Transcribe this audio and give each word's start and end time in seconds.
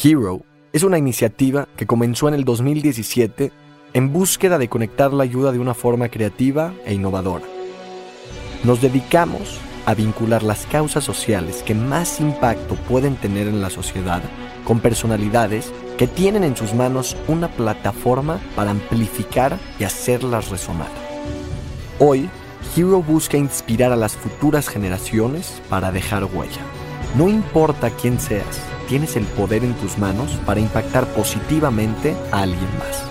Hero 0.00 0.42
es 0.72 0.84
una 0.84 0.96
iniciativa 0.96 1.66
que 1.76 1.86
comenzó 1.86 2.28
en 2.28 2.34
el 2.34 2.44
2017 2.44 3.50
en 3.94 4.12
búsqueda 4.12 4.56
de 4.56 4.68
conectar 4.68 5.12
la 5.12 5.24
ayuda 5.24 5.50
de 5.50 5.58
una 5.58 5.74
forma 5.74 6.08
creativa 6.08 6.72
e 6.84 6.94
innovadora. 6.94 7.44
Nos 8.62 8.80
dedicamos 8.80 9.58
a 9.86 9.94
vincular 9.94 10.44
las 10.44 10.66
causas 10.66 11.02
sociales 11.02 11.64
que 11.64 11.74
más 11.74 12.20
impacto 12.20 12.76
pueden 12.76 13.16
tener 13.16 13.48
en 13.48 13.60
la 13.60 13.70
sociedad 13.70 14.22
con 14.62 14.78
personalidades 14.78 15.72
que 15.96 16.06
tienen 16.06 16.44
en 16.44 16.56
sus 16.56 16.74
manos 16.74 17.16
una 17.26 17.48
plataforma 17.48 18.38
para 18.54 18.70
amplificar 18.70 19.58
y 19.80 19.84
hacerlas 19.84 20.48
resonar. 20.50 20.90
Hoy, 21.98 22.30
Hero 22.76 23.02
busca 23.02 23.36
inspirar 23.36 23.90
a 23.90 23.96
las 23.96 24.14
futuras 24.14 24.68
generaciones 24.68 25.60
para 25.68 25.90
dejar 25.90 26.24
huella. 26.24 26.60
No 27.16 27.28
importa 27.28 27.90
quién 27.90 28.20
seas, 28.20 28.60
tienes 28.88 29.16
el 29.16 29.24
poder 29.24 29.64
en 29.64 29.74
tus 29.74 29.98
manos 29.98 30.30
para 30.46 30.60
impactar 30.60 31.06
positivamente 31.08 32.16
a 32.32 32.42
alguien 32.42 32.68
más. 32.78 33.04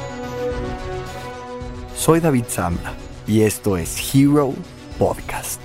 Soy 1.95 2.19
David 2.19 2.45
Zambra 2.49 2.93
y 3.27 3.41
esto 3.41 3.77
es 3.77 3.95
Hero 4.13 4.53
Podcast. 4.97 5.61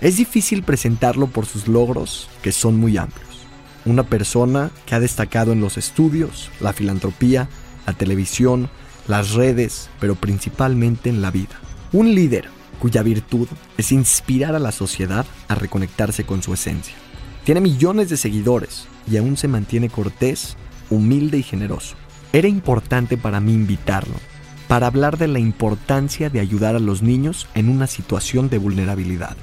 Es 0.00 0.16
difícil 0.16 0.62
presentarlo 0.62 1.28
por 1.28 1.46
sus 1.46 1.68
logros, 1.68 2.28
que 2.42 2.52
son 2.52 2.76
muy 2.76 2.96
amplios. 2.96 3.28
Una 3.84 4.02
persona 4.02 4.70
que 4.84 4.94
ha 4.94 5.00
destacado 5.00 5.52
en 5.52 5.60
los 5.60 5.76
estudios, 5.76 6.50
la 6.60 6.72
filantropía, 6.72 7.48
la 7.86 7.92
televisión, 7.92 8.68
las 9.06 9.32
redes, 9.32 9.90
pero 10.00 10.16
principalmente 10.16 11.08
en 11.08 11.22
la 11.22 11.30
vida. 11.30 11.60
Un 11.92 12.14
líder 12.14 12.48
cuya 12.80 13.02
virtud 13.02 13.48
es 13.76 13.92
inspirar 13.92 14.54
a 14.54 14.60
la 14.60 14.72
sociedad 14.72 15.24
a 15.48 15.54
reconectarse 15.54 16.24
con 16.24 16.42
su 16.42 16.54
esencia. 16.54 16.94
Tiene 17.48 17.62
millones 17.62 18.10
de 18.10 18.18
seguidores 18.18 18.88
y 19.10 19.16
aún 19.16 19.38
se 19.38 19.48
mantiene 19.48 19.88
cortés, 19.88 20.58
humilde 20.90 21.38
y 21.38 21.42
generoso. 21.42 21.96
Era 22.34 22.46
importante 22.46 23.16
para 23.16 23.40
mí 23.40 23.54
invitarlo, 23.54 24.16
para 24.68 24.86
hablar 24.86 25.16
de 25.16 25.28
la 25.28 25.38
importancia 25.38 26.28
de 26.28 26.40
ayudar 26.40 26.76
a 26.76 26.78
los 26.78 27.00
niños 27.00 27.48
en 27.54 27.70
una 27.70 27.86
situación 27.86 28.50
de 28.50 28.58
vulnerabilidad. 28.58 29.34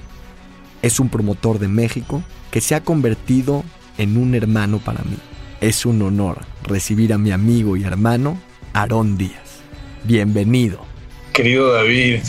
Es 0.84 1.00
un 1.00 1.10
promotor 1.10 1.58
de 1.58 1.68
México 1.68 2.22
que 2.52 2.62
se 2.62 2.76
ha 2.76 2.84
convertido 2.84 3.64
en 3.98 4.18
un 4.18 4.36
hermano 4.36 4.78
para 4.78 5.02
mí. 5.02 5.18
Es 5.60 5.84
un 5.88 6.00
honor 6.04 6.42
recibir 6.62 7.12
a 7.12 7.18
mi 7.18 7.32
amigo 7.32 7.76
y 7.76 7.86
hermano, 7.86 8.38
Aarón 8.74 9.18
Díaz. 9.18 9.62
Bienvenido. 10.04 10.86
Querido 11.34 11.74
David, 11.74 12.20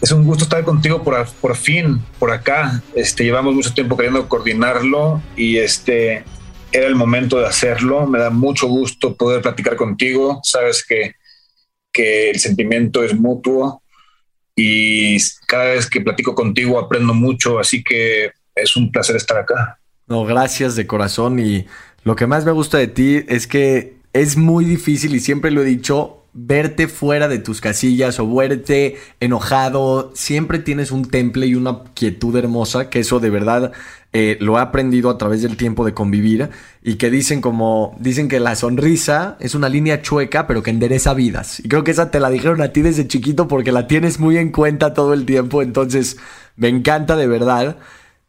es 0.00 0.12
un 0.12 0.24
gusto 0.24 0.44
estar 0.44 0.64
contigo 0.64 1.02
por, 1.02 1.26
por 1.40 1.56
fin, 1.56 2.00
por 2.18 2.30
acá. 2.30 2.82
Este, 2.94 3.24
llevamos 3.24 3.54
mucho 3.54 3.74
tiempo 3.74 3.96
queriendo 3.96 4.28
coordinarlo 4.28 5.20
y 5.36 5.58
este, 5.58 6.24
era 6.72 6.86
el 6.86 6.94
momento 6.94 7.38
de 7.38 7.46
hacerlo. 7.46 8.06
Me 8.06 8.18
da 8.18 8.30
mucho 8.30 8.68
gusto 8.68 9.16
poder 9.16 9.42
platicar 9.42 9.76
contigo. 9.76 10.40
Sabes 10.44 10.84
que, 10.86 11.14
que 11.92 12.30
el 12.30 12.38
sentimiento 12.38 13.02
es 13.02 13.14
mutuo 13.14 13.82
y 14.54 15.16
cada 15.46 15.64
vez 15.66 15.88
que 15.88 16.00
platico 16.00 16.34
contigo 16.34 16.78
aprendo 16.78 17.14
mucho, 17.14 17.58
así 17.58 17.82
que 17.82 18.32
es 18.54 18.76
un 18.76 18.90
placer 18.90 19.16
estar 19.16 19.38
acá. 19.38 19.78
No, 20.06 20.24
gracias 20.24 20.74
de 20.74 20.86
corazón 20.86 21.38
y 21.38 21.66
lo 22.02 22.16
que 22.16 22.26
más 22.26 22.44
me 22.44 22.52
gusta 22.52 22.78
de 22.78 22.88
ti 22.88 23.24
es 23.28 23.46
que 23.46 23.98
es 24.12 24.36
muy 24.36 24.64
difícil 24.64 25.14
y 25.14 25.20
siempre 25.20 25.50
lo 25.50 25.62
he 25.62 25.64
dicho, 25.64 26.17
verte 26.32 26.88
fuera 26.88 27.28
de 27.28 27.38
tus 27.38 27.60
casillas 27.60 28.20
o 28.20 28.32
verte 28.32 28.96
enojado, 29.20 30.12
siempre 30.14 30.58
tienes 30.58 30.90
un 30.90 31.10
temple 31.10 31.46
y 31.46 31.54
una 31.54 31.84
quietud 31.94 32.36
hermosa, 32.36 32.90
que 32.90 33.00
eso 33.00 33.18
de 33.20 33.30
verdad 33.30 33.72
eh, 34.12 34.38
lo 34.40 34.56
he 34.56 34.60
aprendido 34.60 35.10
a 35.10 35.18
través 35.18 35.42
del 35.42 35.56
tiempo 35.56 35.84
de 35.84 35.94
convivir 35.94 36.50
y 36.82 36.94
que 36.94 37.10
dicen 37.10 37.40
como, 37.40 37.96
dicen 38.00 38.28
que 38.28 38.40
la 38.40 38.56
sonrisa 38.56 39.36
es 39.40 39.54
una 39.54 39.68
línea 39.68 40.00
chueca 40.00 40.46
pero 40.46 40.62
que 40.62 40.70
endereza 40.70 41.14
vidas. 41.14 41.60
Y 41.60 41.68
creo 41.68 41.84
que 41.84 41.90
esa 41.90 42.10
te 42.10 42.20
la 42.20 42.30
dijeron 42.30 42.62
a 42.62 42.72
ti 42.72 42.82
desde 42.82 43.06
chiquito 43.06 43.48
porque 43.48 43.72
la 43.72 43.86
tienes 43.86 44.18
muy 44.18 44.38
en 44.38 44.50
cuenta 44.50 44.94
todo 44.94 45.14
el 45.14 45.26
tiempo, 45.26 45.62
entonces 45.62 46.18
me 46.56 46.68
encanta 46.68 47.16
de 47.16 47.26
verdad. 47.26 47.76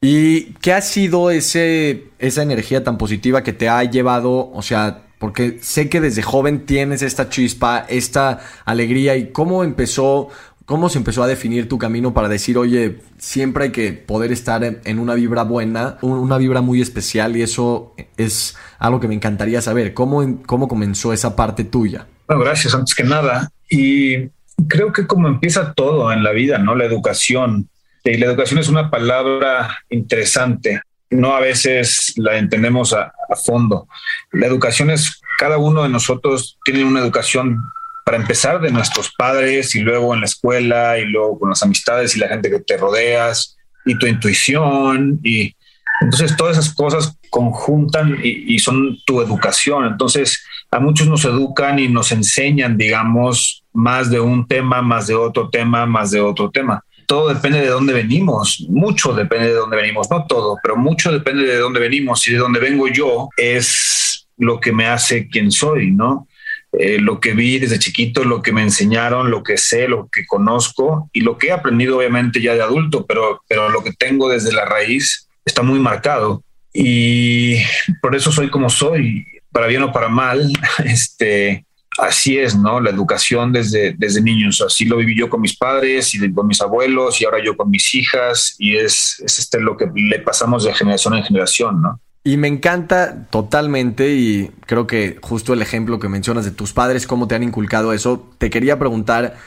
¿Y 0.01 0.53
qué 0.61 0.73
ha 0.73 0.81
sido 0.81 1.29
ese, 1.29 2.05
esa 2.19 2.41
energía 2.41 2.83
tan 2.83 2.97
positiva 2.97 3.43
que 3.43 3.51
te 3.51 3.67
ha 3.67 3.83
llevado, 3.83 4.49
o 4.51 4.61
sea, 4.61 5.08
porque 5.19 5.59
sé 5.61 5.89
que 5.89 6.01
desde 6.01 6.23
joven 6.23 6.65
tienes 6.65 7.01
esta 7.01 7.29
chispa, 7.29 7.85
esta 7.89 8.39
alegría 8.65 9.17
y 9.17 9.31
cómo 9.31 9.65
empezó, 9.65 10.29
cómo 10.65 10.87
se 10.87 10.97
empezó 10.97 11.21
a 11.21 11.27
definir 11.27 11.67
tu 11.67 11.77
camino 11.77 12.13
para 12.13 12.29
decir, 12.29 12.57
oye, 12.57 13.01
siempre 13.17 13.65
hay 13.65 13.71
que 13.71 13.91
poder 13.91 14.31
estar 14.31 14.63
en, 14.63 14.97
una 14.97 15.15
vibra 15.15 15.43
buena, 15.43 15.97
una 16.01 16.37
vibra 16.37 16.61
muy 16.61 16.81
especial 16.81 17.35
y 17.35 17.41
eso 17.41 17.93
es 18.15 18.57
algo 18.79 19.01
que 19.01 19.09
me 19.09 19.13
encantaría 19.13 19.61
saber. 19.61 19.93
¿Cómo, 19.93 20.41
cómo 20.45 20.69
comenzó 20.69 21.11
esa 21.11 21.35
parte 21.35 21.65
tuya? 21.65 22.07
Bueno, 22.25 22.43
gracias 22.43 22.73
antes 22.73 22.95
que 22.95 23.03
nada. 23.03 23.51
Y 23.69 24.29
creo 24.69 24.93
que 24.93 25.05
como 25.05 25.27
empieza 25.27 25.73
todo 25.73 26.13
en 26.13 26.23
la 26.23 26.31
vida, 26.31 26.59
¿no? 26.59 26.75
La 26.75 26.85
educación. 26.85 27.67
Y 28.05 28.15
la 28.15 28.27
educación 28.27 28.61
es 28.61 28.69
una 28.69 28.89
palabra 28.89 29.79
interesante 29.89 30.81
no 31.09 31.35
a 31.35 31.39
veces 31.39 32.13
la 32.17 32.37
entendemos 32.37 32.93
a, 32.93 33.13
fondo. 33.45 33.87
La 34.31 34.47
educación 34.47 34.89
es, 34.89 35.21
cada 35.37 35.59
uno 35.59 35.83
de 35.83 35.89
nosotros 35.89 36.57
tiene 36.65 36.83
una 36.83 36.99
educación 36.99 37.59
para 38.03 38.17
empezar 38.17 38.59
de 38.59 38.71
nuestros 38.71 39.13
padres 39.15 39.75
y 39.75 39.81
luego 39.81 40.15
en 40.15 40.21
la 40.21 40.25
escuela 40.25 40.97
y 40.97 41.05
luego 41.05 41.37
con 41.37 41.49
las 41.49 41.61
amistades 41.61 42.15
y 42.15 42.19
la 42.19 42.27
gente 42.27 42.49
que 42.49 42.59
te 42.59 42.77
rodeas 42.77 43.55
y 43.85 43.95
tu 43.99 44.07
intuición 44.07 45.19
y 45.23 45.55
entonces 46.01 46.35
todas 46.35 46.57
esas 46.57 46.73
cosas 46.73 47.15
conjuntan 47.29 48.17
y, 48.23 48.55
y 48.55 48.57
son 48.57 48.97
tu 49.05 49.21
educación. 49.21 49.85
Entonces 49.85 50.43
a 50.71 50.79
muchos 50.79 51.05
nos 51.07 51.23
educan 51.25 51.77
y 51.77 51.87
nos 51.87 52.11
enseñan, 52.11 52.75
digamos, 52.75 53.63
más 53.71 54.09
de 54.09 54.19
un 54.19 54.47
tema, 54.47 54.81
más 54.81 55.05
de 55.05 55.13
otro 55.13 55.49
tema, 55.49 55.85
más 55.85 56.09
de 56.09 56.21
otro 56.21 56.49
tema 56.49 56.83
todo 57.09 57.29
depende 57.29 57.59
de 57.59 57.69
dónde 57.69 57.91
venimos, 57.91 58.67
mucho 58.69 59.13
depende 59.13 59.47
de 59.47 59.55
dónde 59.55 59.75
venimos, 59.75 60.11
no 60.11 60.27
todo, 60.27 60.57
pero 60.61 60.77
mucho 60.77 61.11
depende 61.11 61.43
de 61.43 61.57
dónde 61.57 61.79
venimos 61.79 62.27
y 62.27 62.33
de 62.33 62.37
dónde 62.37 62.59
vengo 62.59 62.87
yo 62.87 63.29
es 63.35 64.27
lo 64.37 64.59
que 64.59 64.71
me 64.71 64.85
hace 64.85 65.27
quien 65.27 65.51
soy, 65.51 65.89
¿no? 65.89 66.27
Eh, 66.71 66.99
lo 66.99 67.19
que 67.19 67.33
vi 67.33 67.57
desde 67.57 67.79
chiquito, 67.79 68.23
lo 68.23 68.43
que 68.43 68.53
me 68.53 68.61
enseñaron, 68.61 69.31
lo 69.31 69.41
que 69.41 69.57
sé, 69.57 69.87
lo 69.87 70.07
que 70.07 70.27
conozco 70.27 71.09
y 71.11 71.21
lo 71.21 71.39
que 71.39 71.47
he 71.47 71.51
aprendido 71.51 71.97
obviamente 71.97 72.43
ya 72.43 72.53
de 72.53 72.61
adulto, 72.61 73.07
pero, 73.07 73.41
pero 73.47 73.69
lo 73.69 73.83
que 73.83 73.93
tengo 73.93 74.29
desde 74.29 74.53
la 74.53 74.65
raíz 74.65 75.27
está 75.43 75.63
muy 75.63 75.79
marcado 75.79 76.43
y 76.71 77.55
por 78.03 78.15
eso 78.15 78.31
soy 78.31 78.51
como 78.51 78.69
soy, 78.69 79.25
para 79.51 79.65
bien 79.65 79.81
o 79.81 79.91
para 79.91 80.09
mal, 80.09 80.53
este, 80.85 81.65
así 82.01 82.37
es, 82.37 82.55
¿no? 82.55 82.79
La 82.79 82.89
educación 82.89 83.51
desde, 83.51 83.95
desde 83.97 84.21
niños. 84.21 84.61
Así 84.65 84.85
lo 84.85 84.97
viví 84.97 85.17
yo 85.17 85.29
con 85.29 85.41
mis 85.41 85.55
padres 85.57 86.13
y 86.13 86.33
con 86.33 86.47
mis 86.47 86.61
abuelos 86.61 87.19
y 87.21 87.25
ahora 87.25 87.43
yo 87.43 87.55
con 87.55 87.69
mis 87.69 87.93
hijas 87.93 88.55
y 88.57 88.77
es, 88.77 89.21
es 89.25 89.39
este 89.39 89.59
lo 89.59 89.77
que 89.77 89.87
le 89.93 90.19
pasamos 90.19 90.63
de 90.63 90.73
generación 90.73 91.15
en 91.15 91.23
generación, 91.23 91.81
¿no? 91.81 91.99
Y 92.23 92.37
me 92.37 92.47
encanta 92.47 93.27
totalmente 93.29 94.11
y 94.11 94.51
creo 94.65 94.87
que 94.87 95.17
justo 95.21 95.53
el 95.53 95.61
ejemplo 95.61 95.99
que 95.99 96.09
mencionas 96.09 96.45
de 96.45 96.51
tus 96.51 96.73
padres, 96.73 97.07
cómo 97.07 97.27
te 97.27 97.35
han 97.35 97.43
inculcado 97.43 97.93
eso, 97.93 98.29
te 98.37 98.49
quería 98.49 98.77
preguntar 98.77 99.37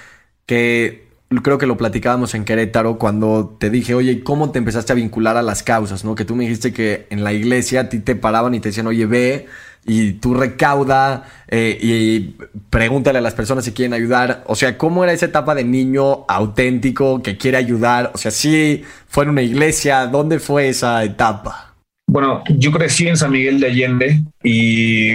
que 0.47 1.13
creo 1.43 1.59
que 1.59 1.67
lo 1.67 1.77
platicábamos 1.77 2.35
en 2.35 2.45
Querétaro 2.45 2.99
cuando 2.99 3.57
te 3.59 3.71
dije, 3.71 3.95
oye, 3.95 4.23
¿cómo 4.23 4.51
te 4.51 4.59
empezaste 4.59 4.93
a 4.93 4.97
vincular 4.97 5.37
a 5.37 5.43
las 5.43 5.63
causas? 5.63 6.05
¿no? 6.05 6.15
Que 6.15 6.25
tú 6.25 6.35
me 6.35 6.45
dijiste 6.45 6.73
que 6.73 7.07
en 7.11 7.25
la 7.25 7.33
iglesia 7.33 7.83
a 7.83 7.89
ti 7.89 8.01
te 8.01 8.17
paraban 8.17 8.55
y 8.55 8.61
te 8.61 8.71
decían, 8.71 8.87
oye, 8.87 9.07
ve 9.07 9.47
y 9.85 10.13
tú 10.13 10.35
recauda 10.35 11.29
eh, 11.49 11.77
y 11.81 12.37
pregúntale 12.71 13.19
a 13.19 13.23
las 13.23 13.35
personas 13.35 13.65
si 13.65 13.73
quieren 13.73 13.95
ayudar. 13.95 14.45
O 14.47 14.55
sea, 14.55 14.79
¿cómo 14.79 15.03
era 15.03 15.13
esa 15.13 15.27
etapa 15.27 15.55
de 15.55 15.65
niño 15.65 16.25
auténtico 16.29 17.23
que 17.23 17.37
quiere 17.37 17.57
ayudar? 17.57 18.13
O 18.15 18.19
sea, 18.19 18.31
sí 18.31 18.83
fue 19.09 19.25
en 19.25 19.31
una 19.31 19.43
iglesia, 19.43 20.07
¿dónde 20.07 20.39
fue 20.39 20.69
esa 20.69 21.03
etapa? 21.05 21.75
Bueno, 22.07 22.43
yo 22.49 22.71
crecí 22.71 23.09
en 23.09 23.17
San 23.17 23.33
Miguel 23.33 23.59
de 23.59 23.67
Allende 23.67 24.21
y 24.43 25.15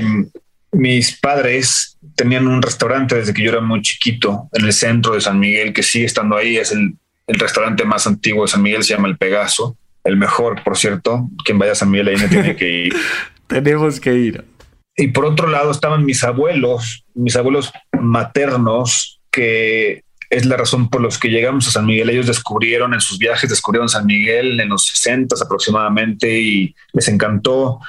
mis 0.71 1.17
padres 1.19 1.97
tenían 2.15 2.47
un 2.47 2.61
restaurante 2.61 3.15
desde 3.15 3.33
que 3.33 3.43
yo 3.43 3.51
era 3.51 3.61
muy 3.61 3.81
chiquito 3.81 4.49
en 4.53 4.65
el 4.65 4.73
centro 4.73 5.13
de 5.13 5.21
San 5.21 5.39
Miguel, 5.39 5.73
que 5.73 5.83
sigue 5.83 6.05
estando 6.05 6.35
ahí, 6.35 6.57
es 6.57 6.71
el, 6.71 6.95
el 7.27 7.39
restaurante 7.39 7.85
más 7.85 8.07
antiguo 8.07 8.43
de 8.43 8.51
San 8.51 8.63
Miguel, 8.63 8.83
se 8.83 8.95
llama 8.95 9.07
El 9.07 9.17
Pegaso, 9.17 9.77
el 10.03 10.17
mejor, 10.17 10.63
por 10.63 10.77
cierto. 10.77 11.29
Quien 11.45 11.59
vaya 11.59 11.73
a 11.73 11.75
San 11.75 11.91
Miguel 11.91 12.09
Allende 12.09 12.27
tiene 12.29 12.55
que 12.55 12.69
ir. 12.85 12.95
Tenemos 13.47 13.99
que 13.99 14.13
ir. 14.13 14.56
Y 14.97 15.09
por 15.09 15.25
otro 15.25 15.47
lado 15.47 15.69
estaban 15.69 16.05
mis 16.05 16.23
abuelos, 16.23 17.05
mis 17.13 17.35
abuelos 17.35 17.71
maternos, 17.91 19.21
que 19.31 20.03
es 20.29 20.45
la 20.45 20.57
razón 20.57 20.89
por 20.89 21.01
los 21.01 21.19
que 21.19 21.29
llegamos 21.29 21.67
a 21.67 21.71
San 21.71 21.85
Miguel. 21.85 22.09
Ellos 22.09 22.25
descubrieron 22.25 22.95
en 22.95 22.99
sus 22.99 23.19
viajes, 23.19 23.49
descubrieron 23.49 23.87
San 23.87 24.07
Miguel 24.07 24.59
en 24.59 24.69
los 24.69 24.87
60 24.87 25.35
aproximadamente 25.39 26.39
y 26.39 26.75
les 26.93 27.07
encantó. 27.07 27.79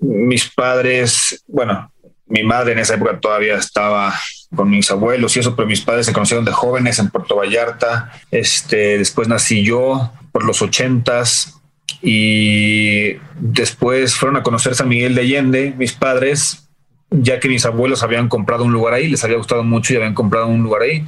Mis 0.00 0.50
padres, 0.50 1.44
bueno, 1.46 1.92
mi 2.26 2.42
madre 2.42 2.72
en 2.72 2.80
esa 2.80 2.94
época 2.94 3.20
todavía 3.20 3.56
estaba 3.56 4.12
con 4.54 4.68
mis 4.68 4.90
abuelos 4.90 5.36
y 5.36 5.40
eso, 5.40 5.54
pero 5.54 5.68
mis 5.68 5.80
padres 5.80 6.06
se 6.06 6.12
conocieron 6.12 6.44
de 6.44 6.52
jóvenes 6.52 6.98
en 6.98 7.10
Puerto 7.10 7.36
Vallarta. 7.36 8.12
Este, 8.32 8.98
después 8.98 9.28
nací 9.28 9.62
yo 9.62 10.12
por 10.32 10.44
los 10.44 10.60
ochentas 10.62 11.60
y 12.02 13.14
después 13.38 14.14
fueron 14.14 14.36
a 14.36 14.42
conocer 14.42 14.74
San 14.74 14.88
Miguel 14.88 15.14
de 15.14 15.22
Allende, 15.22 15.74
mis 15.76 15.92
padres, 15.92 16.68
ya 17.10 17.40
que 17.40 17.48
mis 17.48 17.64
abuelos 17.64 18.02
habían 18.02 18.28
comprado 18.28 18.64
un 18.64 18.72
lugar 18.72 18.94
ahí, 18.94 19.08
les 19.08 19.24
había 19.24 19.36
gustado 19.36 19.64
mucho 19.64 19.92
y 19.92 19.96
habían 19.96 20.14
comprado 20.14 20.46
un 20.46 20.62
lugar 20.62 20.82
ahí. 20.82 21.04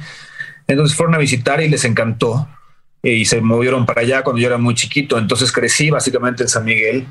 Entonces 0.67 0.95
fueron 0.95 1.15
a 1.15 1.19
visitar 1.19 1.61
y 1.61 1.69
les 1.69 1.83
encantó 1.85 2.47
y 3.01 3.25
se 3.25 3.41
movieron 3.41 3.85
para 3.85 4.01
allá 4.01 4.23
cuando 4.23 4.41
yo 4.41 4.47
era 4.47 4.57
muy 4.57 4.75
chiquito. 4.75 5.17
Entonces 5.17 5.51
crecí 5.51 5.89
básicamente 5.89 6.43
en 6.43 6.49
San 6.49 6.65
Miguel 6.65 7.05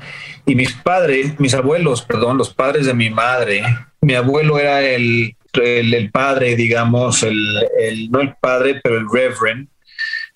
y 0.45 0.55
mis 0.55 0.73
padres, 0.73 1.39
mis 1.39 1.53
abuelos, 1.53 2.01
perdón, 2.01 2.37
los 2.37 2.53
padres 2.53 2.85
de 2.85 2.93
mi 2.93 3.09
madre, 3.09 3.63
mi 4.01 4.15
abuelo 4.15 4.59
era 4.59 4.81
el, 4.81 5.35
el, 5.53 6.11
padre, 6.11 6.55
digamos, 6.55 7.23
el, 7.23 7.37
el, 7.79 8.09
no 8.11 8.21
el 8.21 8.35
padre, 8.35 8.79
pero 8.81 8.97
el 8.97 9.07
reverend, 9.11 9.67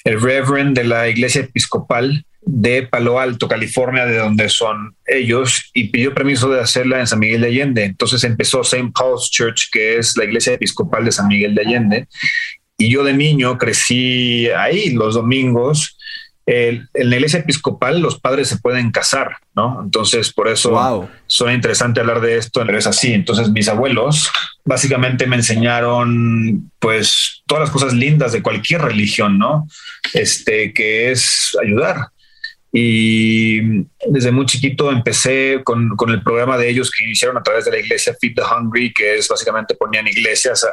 el 0.03 0.21
reverend 0.21 0.75
de 0.75 0.83
la 0.83 1.07
iglesia 1.07 1.41
episcopal 1.41 2.25
de 2.45 2.83
Palo 2.83 3.19
Alto, 3.19 3.47
California, 3.47 4.05
de 4.05 4.17
donde 4.17 4.49
son 4.49 4.95
ellos, 5.05 5.69
y 5.73 5.89
pidió 5.89 6.13
permiso 6.13 6.49
de 6.49 6.59
hacerla 6.59 6.99
en 6.99 7.07
San 7.07 7.19
Miguel 7.19 7.41
de 7.41 7.47
Allende. 7.47 7.83
Entonces 7.85 8.23
empezó 8.23 8.61
St. 8.61 8.91
Paul's 8.93 9.29
Church, 9.29 9.69
que 9.71 9.97
es 9.97 10.17
la 10.17 10.25
iglesia 10.25 10.53
episcopal 10.53 11.05
de 11.05 11.11
San 11.11 11.27
Miguel 11.27 11.55
de 11.55 11.61
Allende, 11.61 12.07
y 12.77 12.89
yo 12.89 13.03
de 13.03 13.13
niño 13.13 13.57
crecí 13.57 14.49
ahí 14.49 14.91
los 14.91 15.15
domingos. 15.15 15.97
en 16.45 16.89
la 16.93 17.15
iglesia 17.15 17.39
episcopal 17.39 18.01
los 18.01 18.19
padres 18.19 18.49
se 18.49 18.57
pueden 18.57 18.91
casar, 18.91 19.37
¿no? 19.55 19.79
Entonces, 19.81 20.33
por 20.33 20.49
eso 20.49 20.71
wow. 20.71 21.09
suena 21.25 21.53
interesante 21.53 22.01
hablar 22.01 22.19
de 22.19 22.37
esto, 22.37 22.61
pero 22.65 22.77
es 22.77 22.85
así. 22.85 23.13
Entonces, 23.13 23.49
mis 23.49 23.69
abuelos 23.69 24.29
básicamente 24.65 25.25
me 25.25 25.37
enseñaron, 25.37 26.69
pues, 26.79 27.43
todas 27.47 27.61
las 27.61 27.71
cosas 27.71 27.93
lindas 27.93 28.33
de 28.33 28.41
cualquier 28.41 28.81
religión, 28.81 29.39
¿no? 29.39 29.67
Este, 30.13 30.73
que 30.73 31.11
es 31.11 31.57
ayudar. 31.63 32.09
Y 32.75 33.85
desde 34.07 34.31
muy 34.31 34.47
chiquito 34.47 34.91
empecé 34.91 35.61
con, 35.63 35.95
con, 35.95 36.09
el 36.09 36.23
programa 36.23 36.57
de 36.57 36.69
ellos 36.69 36.89
que 36.89 37.07
hicieron 37.07 37.37
a 37.37 37.43
través 37.43 37.65
de 37.65 37.71
la 37.71 37.77
iglesia 37.77 38.17
Feed 38.19 38.33
the 38.33 38.41
Hungry, 38.41 38.91
que 38.91 39.17
es 39.17 39.27
básicamente 39.27 39.75
ponían 39.75 40.07
iglesias 40.07 40.65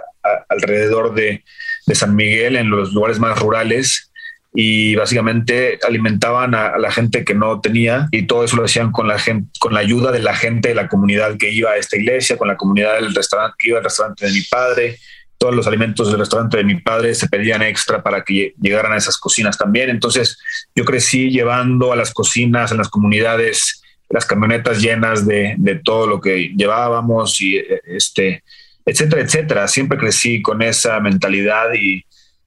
alrededor 0.49 1.15
de, 1.15 1.45
de 1.87 1.95
San 1.95 2.17
Miguel 2.17 2.57
en 2.57 2.71
los 2.71 2.95
lugares 2.95 3.19
más 3.19 3.39
rurales 3.39 4.11
y 4.53 4.97
básicamente 4.97 5.79
alimentaban 5.87 6.55
a, 6.55 6.77
la 6.79 6.91
gente 6.91 7.25
que 7.25 7.35
no 7.35 7.61
tenía 7.61 8.09
y 8.11 8.27
todo 8.27 8.45
eso 8.45 8.57
lo 8.57 8.65
hacían 8.65 8.91
con 8.91 9.07
la 9.07 9.19
gente, 9.19 9.51
con 9.61 9.75
la 9.75 9.81
ayuda 9.81 10.11
de 10.11 10.21
la 10.21 10.35
gente 10.35 10.71
de 10.71 10.75
la 10.75 10.89
comunidad 10.89 11.37
que 11.37 11.53
iba 11.53 11.71
a 11.71 11.77
esta 11.77 11.97
iglesia, 11.97 12.37
con 12.37 12.49
la 12.49 12.57
comunidad 12.57 12.95
del 12.95 13.15
restaurante 13.15 13.57
que 13.59 13.69
iba 13.69 13.79
al 13.79 13.85
restaurante 13.85 14.27
de 14.27 14.33
mi 14.33 14.43
padre. 14.43 14.99
Todos 15.41 15.57
los 15.57 15.67
alimentos 15.67 16.11
del 16.11 16.21
restaurante 16.21 16.59
de 16.59 16.65
mi 16.65 16.77
padre 16.81 17.15
se 17.15 17.29
pedían 17.29 17.63
extra 17.63 18.03
para 18.03 18.23
que 18.23 18.55
llegaran 18.61 18.93
a 18.93 18.99
esas 18.99 19.17
cocinas 19.17 19.57
también. 19.57 19.89
Entonces 19.89 20.39
yo 20.75 20.85
crecí 20.85 21.31
llevando 21.31 21.93
a 21.93 21.97
las 21.97 22.13
cocinas 22.13 22.71
en 22.71 22.79
las 22.79 22.89
comunidades 22.89 23.83
las 24.11 24.27
camionetas 24.27 24.83
llenas 24.83 25.25
de, 25.25 25.55
de 25.57 25.77
todo 25.77 26.07
lo 26.07 26.21
que 26.21 26.53
llevábamos 26.57 27.41
y 27.41 27.63
este 27.87 28.43
etcétera, 28.85 29.23
etcétera. 29.23 29.69
Siempre 29.69 29.99
crecí 29.99 30.43
con 30.43 30.63
esa 30.63 31.01
mentalidad 31.01 31.73
y, 31.75 32.05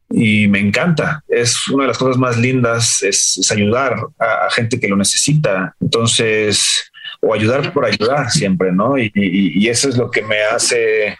y 0.09 0.47
me 0.47 0.59
encanta. 0.59 1.23
Es 1.27 1.67
una 1.69 1.83
de 1.83 1.87
las 1.89 1.97
cosas 1.97 2.17
más 2.17 2.37
lindas, 2.37 3.01
es, 3.01 3.49
ayudar 3.51 3.95
a, 4.19 4.49
gente 4.51 4.79
que 4.79 4.87
lo 4.87 4.95
necesita. 4.95 5.75
Entonces, 5.79 6.91
o 7.21 7.33
ayudar 7.33 7.71
por 7.73 7.85
ayudar 7.85 8.29
siempre, 8.29 8.71
¿no? 8.71 8.97
Y, 8.97 9.11
y, 9.15 9.67
eso 9.67 9.89
es 9.89 9.97
lo 9.97 10.11
que 10.11 10.21
me 10.21 10.41
hace 10.41 11.17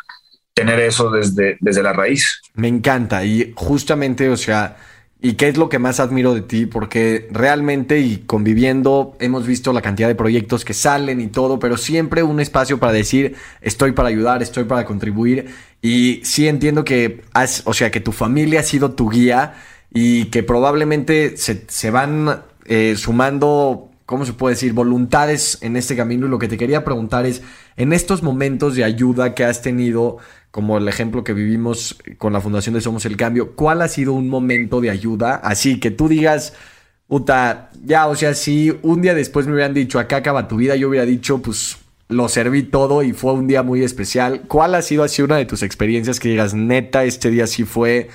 tener 0.54 0.80
eso 0.80 1.10
desde, 1.10 1.58
desde 1.60 1.84
la 1.84 1.94
raíz. 1.94 2.42
Me 2.54 2.68
encanta 2.68 3.24
y 3.26 3.54
justamente, 3.56 4.30
o 4.30 4.38
sea, 4.38 4.78
¿Y 5.26 5.36
qué 5.36 5.48
es 5.48 5.56
lo 5.56 5.70
que 5.70 5.80
más 5.80 6.02
admiro 6.02 6.36
de 6.36 6.42
ti? 6.42 6.66
Porque 6.66 7.30
realmente 7.32 8.02
y 8.02 8.18
conviviendo 8.18 9.16
hemos 9.22 9.48
visto 9.48 9.72
la 9.72 9.82
cantidad 9.82 10.10
de 10.10 10.16
proyectos 10.16 10.66
que 10.66 10.74
salen 10.74 11.22
y 11.22 11.28
todo, 11.28 11.60
pero 11.60 11.78
siempre 11.78 12.24
un 12.24 12.42
espacio 12.42 12.78
para 12.78 12.92
decir 12.92 13.38
estoy 13.62 13.94
para 13.94 14.10
ayudar, 14.10 14.44
estoy 14.44 14.66
para 14.66 14.84
contribuir. 14.84 15.48
Y 15.82 16.20
sí 16.26 16.50
entiendo 16.50 16.84
que 16.84 17.22
has, 17.32 17.62
o 17.64 17.74
sea, 17.74 17.90
que 17.90 18.02
tu 18.02 18.12
familia 18.12 18.60
ha 18.60 18.64
sido 18.64 18.92
tu 18.92 19.10
guía 19.10 19.54
y 19.94 20.26
que 20.26 20.44
probablemente 20.44 21.38
se, 21.38 21.64
se 21.70 21.90
van 21.90 22.44
eh, 22.66 22.96
sumando, 22.98 23.92
¿cómo 24.06 24.26
se 24.26 24.34
puede 24.34 24.56
decir? 24.56 24.74
Voluntades 24.74 25.58
en 25.62 25.78
este 25.78 25.96
camino. 25.96 26.28
Y 26.28 26.32
lo 26.32 26.38
que 26.40 26.50
te 26.50 26.58
quería 26.58 26.84
preguntar 26.84 27.26
es, 27.26 27.42
en 27.78 27.94
estos 27.94 28.24
momentos 28.24 28.76
de 28.76 28.84
ayuda 28.84 29.36
que 29.36 29.46
has 29.46 29.62
tenido, 29.62 30.18
como 30.54 30.78
el 30.78 30.88
ejemplo 30.88 31.24
que 31.24 31.34
vivimos 31.34 31.98
con 32.20 32.32
la 32.32 32.40
Fundación 32.40 32.76
de 32.76 32.82
Somos 32.82 33.08
el 33.08 33.18
Cambio, 33.18 33.56
¿cuál 33.56 33.82
ha 33.82 33.88
sido 33.88 34.14
un 34.14 34.30
momento 34.30 34.82
de 34.82 34.92
ayuda? 34.92 35.34
Así 35.38 35.80
que 35.80 35.90
tú 35.90 36.08
digas, 36.08 36.54
puta, 37.08 37.72
ya, 37.84 38.06
o 38.06 38.16
sea, 38.16 38.36
si 38.36 38.72
un 38.84 39.02
día 39.02 39.16
después 39.16 39.48
me 39.48 39.54
hubieran 39.54 39.74
dicho, 39.74 39.98
acá 39.98 40.18
acaba 40.18 40.48
tu 40.48 40.58
vida, 40.58 40.76
yo 40.76 40.90
hubiera 40.90 41.08
dicho, 41.08 41.42
pues 41.42 41.78
lo 42.08 42.30
serví 42.30 42.62
todo 42.62 43.02
y 43.02 43.14
fue 43.14 43.34
un 43.34 43.48
día 43.48 43.64
muy 43.64 43.84
especial. 43.84 44.44
¿Cuál 44.48 44.76
ha 44.76 44.84
sido 44.84 45.04
así 45.04 45.24
una 45.24 45.38
de 45.38 45.46
tus 45.48 45.64
experiencias 45.64 46.20
que 46.20 46.30
digas, 46.30 46.54
neta, 46.54 47.04
este 47.04 47.32
día 47.32 47.48
sí 47.48 47.64
fue, 47.64 48.10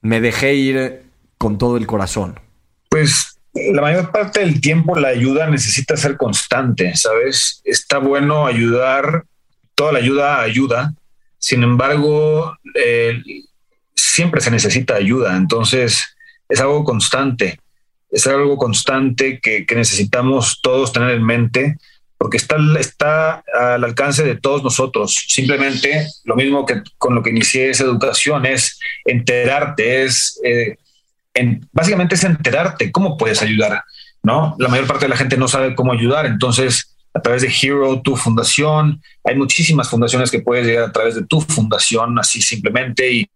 me 0.00 0.22
dejé 0.22 0.54
ir 0.54 1.02
con 1.36 1.58
todo 1.58 1.76
el 1.76 1.86
corazón? 1.86 2.40
Pues 2.88 3.38
la 3.52 3.82
mayor 3.82 4.10
parte 4.10 4.40
del 4.40 4.62
tiempo 4.62 4.98
la 4.98 5.08
ayuda 5.08 5.46
necesita 5.50 5.94
ser 5.98 6.16
constante, 6.16 6.96
¿sabes? 6.96 7.60
Está 7.64 7.98
bueno 7.98 8.46
ayudar, 8.46 9.26
toda 9.74 9.92
la 9.92 9.98
ayuda 9.98 10.40
ayuda, 10.40 10.94
sin 11.42 11.64
embargo, 11.64 12.56
eh, 12.76 13.20
siempre 13.96 14.40
se 14.40 14.52
necesita 14.52 14.94
ayuda, 14.94 15.36
entonces 15.36 16.16
es 16.48 16.60
algo 16.60 16.84
constante, 16.84 17.58
es 18.12 18.28
algo 18.28 18.56
constante 18.56 19.40
que, 19.42 19.66
necesitamos 19.74 20.60
todos 20.62 20.92
tener 20.92 21.10
en 21.10 21.24
mente 21.24 21.78
porque 22.16 22.36
está, 22.36 23.42
al 23.58 23.82
alcance 23.82 24.22
de 24.22 24.36
todos 24.36 24.62
nosotros. 24.62 25.26
Simplemente 25.26 26.06
lo 26.22 26.36
mismo 26.36 26.64
que 26.64 26.80
con 26.96 27.16
lo 27.16 27.24
que 27.24 27.30
inicié 27.30 27.70
esa 27.70 27.82
educación 27.82 28.46
es 28.46 28.78
enterarte, 29.04 30.04
es 30.04 30.40
eh, 30.44 30.76
básicamente 31.72 32.14
es 32.14 32.22
enterarte 32.22 32.92
cómo 32.92 33.16
puedes 33.16 33.42
ayudar, 33.42 33.82
¿no? 34.22 34.54
La 34.60 34.68
mayor 34.68 34.86
parte 34.86 35.06
de 35.06 35.08
la 35.08 35.16
gente 35.16 35.36
no 35.36 35.48
sabe 35.48 35.74
cómo 35.74 35.92
ayudar, 35.92 36.24
entonces 36.26 36.91
a 37.14 37.20
través 37.20 37.42
de 37.42 37.48
Hero, 37.48 38.00
tu 38.00 38.16
fundación. 38.16 39.00
Hay 39.24 39.36
muchísimas 39.36 39.88
fundaciones 39.88 40.30
que 40.30 40.40
puedes 40.40 40.66
llegar 40.66 40.84
a 40.88 40.92
través 40.92 41.14
de 41.14 41.24
tu 41.24 41.40
fundación, 41.40 42.18
así 42.18 42.40
simplemente. 42.40 43.12
Y, 43.12 43.28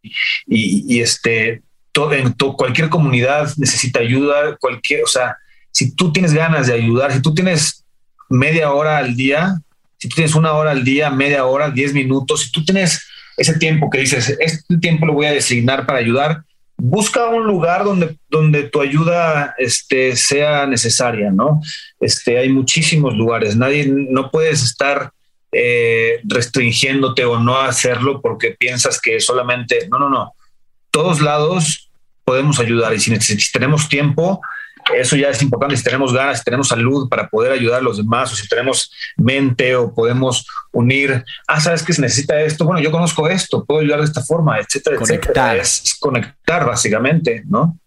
y, 0.47 1.01
este, 1.01 1.63
todo, 1.93 2.13
en 2.15 2.33
cualquier 2.33 2.89
comunidad 2.89 3.53
necesita 3.57 4.01
ayuda, 4.01 4.57
cualquier, 4.59 5.03
o 5.03 5.07
sea, 5.07 5.37
si 5.71 5.95
tú 5.95 6.13
tienes 6.13 6.33
ganas 6.33 6.67
de 6.67 6.75
ayudar, 6.75 7.13
si 7.13 7.21
tú 7.21 7.35
tienes 7.35 7.85
media 8.29 8.73
hora 8.73 8.99
al 8.99 9.15
día, 9.15 9.61
si 9.99 10.09
tú 10.09 10.17
tienes 10.17 10.35
una 10.35 10.53
hora 10.53 10.71
al 10.71 10.85
día, 10.85 11.11
media 11.11 11.45
hora, 11.45 11.71
diez 11.71 11.93
minutos, 11.93 12.43
si 12.43 12.53
tú 12.53 12.65
tienes 12.65 13.07
ese 13.37 13.59
tiempo 13.59 13.91
que 13.91 13.99
dices, 13.99 14.35
este 14.41 14.79
tiempo 14.79 15.07
lo 15.07 15.13
voy 15.13 15.27
a 15.27 15.33
designar 15.33 15.87
para 15.87 15.99
ayudar, 15.99 16.43
busca 16.79 17.27
un 17.29 17.47
lugar 17.47 17.85
donde, 17.85 18.17
donde 18.29 18.65
tu 18.65 18.81
ayuda 18.81 19.55
este, 19.59 20.17
sea 20.17 20.67
necesaria, 20.67 21.31
¿no? 21.31 21.61
Este, 22.01 22.39
hay 22.39 22.49
muchísimos 22.49 23.15
lugares, 23.15 23.57
nadie, 23.57 23.87
no 23.89 24.31
puedes 24.31 24.63
estar 24.63 25.13
eh, 25.53 26.21
restringiéndote 26.25 27.25
o 27.25 27.39
no 27.39 27.59
hacerlo 27.59 28.21
porque 28.21 28.51
piensas 28.51 29.01
que 29.01 29.21
solamente, 29.21 29.89
no, 29.89 29.99
no, 29.99 30.11
no, 30.11 30.35
todos 30.91 31.21
lados 31.21 31.91
podemos 32.25 32.59
ayudar 32.59 32.93
y 32.95 33.01
si, 33.01 33.17
si 33.21 33.53
tenemos 33.53 33.89
tiempo, 33.89 34.41
eso 34.95 35.17
ya 35.17 35.31
es 35.31 35.43
importante. 35.43 35.77
Si 35.77 35.83
tenemos 35.83 36.13
ganas, 36.13 36.39
si 36.39 36.45
tenemos 36.45 36.69
salud 36.69 37.09
para 37.09 37.29
poder 37.29 37.53
ayudar 37.53 37.81
a 37.81 37.83
los 37.83 37.97
demás, 37.97 38.33
o 38.33 38.37
si 38.37 38.47
tenemos 38.49 38.93
mente 39.17 39.75
o 39.75 39.93
podemos 39.93 40.47
unir, 40.73 41.25
ah, 41.47 41.61
sabes 41.61 41.83
que 41.83 41.93
se 41.93 42.03
necesita 42.03 42.41
esto. 42.41 42.65
Bueno, 42.65 42.81
yo 42.81 42.91
conozco 42.91 43.29
esto, 43.29 43.65
puedo 43.65 43.81
ayudar 43.81 44.01
de 44.01 44.07
esta 44.07 44.23
forma, 44.23 44.59
etcétera, 44.59 44.97
conectar. 44.97 45.57
Es, 45.57 45.97
conectar 45.99 46.67
básicamente, 46.67 47.43
¿no? 47.47 47.79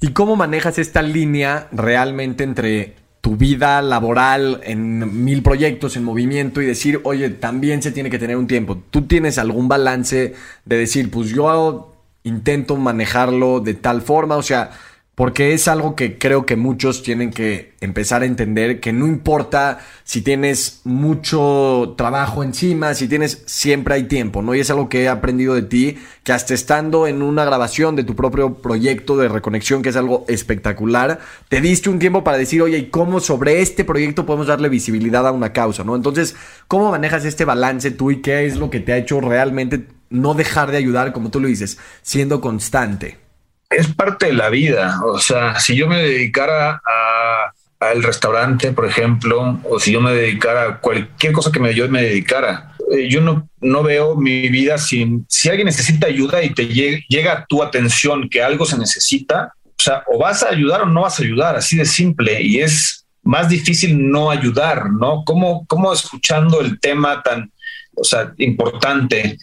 ¿Y 0.00 0.12
cómo 0.12 0.34
manejas 0.34 0.78
esta 0.78 1.02
línea 1.02 1.68
realmente 1.72 2.42
entre 2.42 2.96
tu 3.20 3.36
vida 3.36 3.82
laboral 3.82 4.60
en 4.64 5.24
mil 5.24 5.42
proyectos 5.42 5.96
en 5.96 6.04
movimiento 6.04 6.62
y 6.62 6.66
decir, 6.66 7.00
oye, 7.04 7.28
también 7.30 7.82
se 7.82 7.92
tiene 7.92 8.10
que 8.10 8.18
tener 8.18 8.36
un 8.36 8.46
tiempo? 8.46 8.78
¿Tú 8.90 9.02
tienes 9.02 9.38
algún 9.38 9.68
balance 9.68 10.34
de 10.64 10.76
decir, 10.76 11.10
pues 11.10 11.28
yo 11.30 11.92
intento 12.24 12.76
manejarlo 12.76 13.60
de 13.60 13.74
tal 13.74 14.00
forma? 14.02 14.36
O 14.36 14.42
sea, 14.42 14.70
porque 15.14 15.52
es 15.52 15.68
algo 15.68 15.96
que 15.96 16.16
creo 16.16 16.46
que 16.46 16.56
muchos 16.56 17.02
tienen 17.02 17.30
que 17.30 17.74
empezar 17.82 18.22
a 18.22 18.24
entender, 18.24 18.80
que 18.80 18.92
no 18.92 19.06
importa 19.06 19.80
si 20.02 20.22
tienes 20.22 20.80
mucho 20.84 21.94
trabajo 21.98 22.42
encima, 22.42 22.94
si 22.94 23.06
tienes, 23.06 23.42
siempre 23.44 23.94
hay 23.94 24.04
tiempo, 24.04 24.40
¿no? 24.40 24.54
Y 24.54 24.60
es 24.60 24.70
algo 24.70 24.88
que 24.88 25.02
he 25.02 25.08
aprendido 25.08 25.54
de 25.54 25.62
ti, 25.62 25.98
que 26.24 26.32
hasta 26.32 26.54
estando 26.54 27.06
en 27.06 27.20
una 27.20 27.44
grabación 27.44 27.96
de 27.96 28.04
tu 28.04 28.16
propio 28.16 28.54
proyecto 28.54 29.16
de 29.16 29.28
reconexión, 29.28 29.82
que 29.82 29.90
es 29.90 29.96
algo 29.96 30.24
espectacular, 30.26 31.20
te 31.48 31.60
diste 31.60 31.90
un 31.90 31.98
tiempo 31.98 32.24
para 32.24 32.38
decir, 32.38 32.62
oye, 32.62 32.78
¿y 32.78 32.88
cómo 32.88 33.20
sobre 33.20 33.60
este 33.60 33.84
proyecto 33.84 34.24
podemos 34.24 34.46
darle 34.46 34.70
visibilidad 34.70 35.26
a 35.26 35.32
una 35.32 35.52
causa, 35.52 35.84
¿no? 35.84 35.96
Entonces, 35.96 36.34
¿cómo 36.66 36.90
manejas 36.90 37.26
este 37.26 37.44
balance 37.44 37.90
tú 37.90 38.10
y 38.10 38.22
qué 38.22 38.46
es 38.46 38.56
lo 38.56 38.70
que 38.70 38.80
te 38.80 38.94
ha 38.94 38.96
hecho 38.96 39.20
realmente 39.20 39.86
no 40.08 40.32
dejar 40.32 40.70
de 40.70 40.78
ayudar, 40.78 41.12
como 41.12 41.30
tú 41.30 41.40
lo 41.40 41.48
dices, 41.48 41.76
siendo 42.02 42.40
constante? 42.40 43.29
Es 43.70 43.88
parte 43.94 44.26
de 44.26 44.32
la 44.34 44.50
vida. 44.50 45.00
O 45.04 45.18
sea, 45.18 45.58
si 45.60 45.76
yo 45.76 45.86
me 45.86 46.02
dedicara 46.02 46.82
a 46.84 47.52
al 47.80 48.02
restaurante, 48.02 48.72
por 48.72 48.86
ejemplo, 48.86 49.58
o 49.64 49.80
si 49.80 49.92
yo 49.92 50.02
me 50.02 50.12
dedicara 50.12 50.64
a 50.64 50.80
cualquier 50.80 51.32
cosa 51.32 51.50
que 51.50 51.60
me, 51.60 51.74
yo 51.74 51.88
me 51.88 52.02
dedicara, 52.02 52.76
eh, 52.92 53.08
yo 53.08 53.22
no, 53.22 53.48
no 53.60 53.82
veo 53.82 54.16
mi 54.16 54.50
vida 54.50 54.76
sin, 54.76 55.24
si 55.28 55.48
alguien 55.48 55.64
necesita 55.64 56.06
ayuda 56.06 56.42
y 56.42 56.50
te 56.52 56.66
llega 56.66 57.32
a 57.32 57.46
tu 57.46 57.62
atención 57.62 58.28
que 58.28 58.42
algo 58.42 58.66
se 58.66 58.76
necesita, 58.76 59.54
o 59.64 59.82
sea, 59.82 60.04
o 60.06 60.18
vas 60.18 60.42
a 60.42 60.50
ayudar 60.50 60.82
o 60.82 60.86
no 60.86 61.02
vas 61.02 61.18
a 61.18 61.22
ayudar, 61.22 61.56
así 61.56 61.76
de 61.76 61.86
simple, 61.86 62.42
y 62.42 62.60
es 62.60 63.06
más 63.22 63.48
difícil 63.48 64.10
no 64.10 64.30
ayudar, 64.30 64.90
¿no? 64.90 65.24
¿Cómo, 65.24 65.64
cómo 65.66 65.90
escuchando 65.90 66.60
el 66.60 66.78
tema 66.80 67.22
tan, 67.22 67.50
o 67.96 68.04
sea, 68.04 68.34
importante 68.36 69.38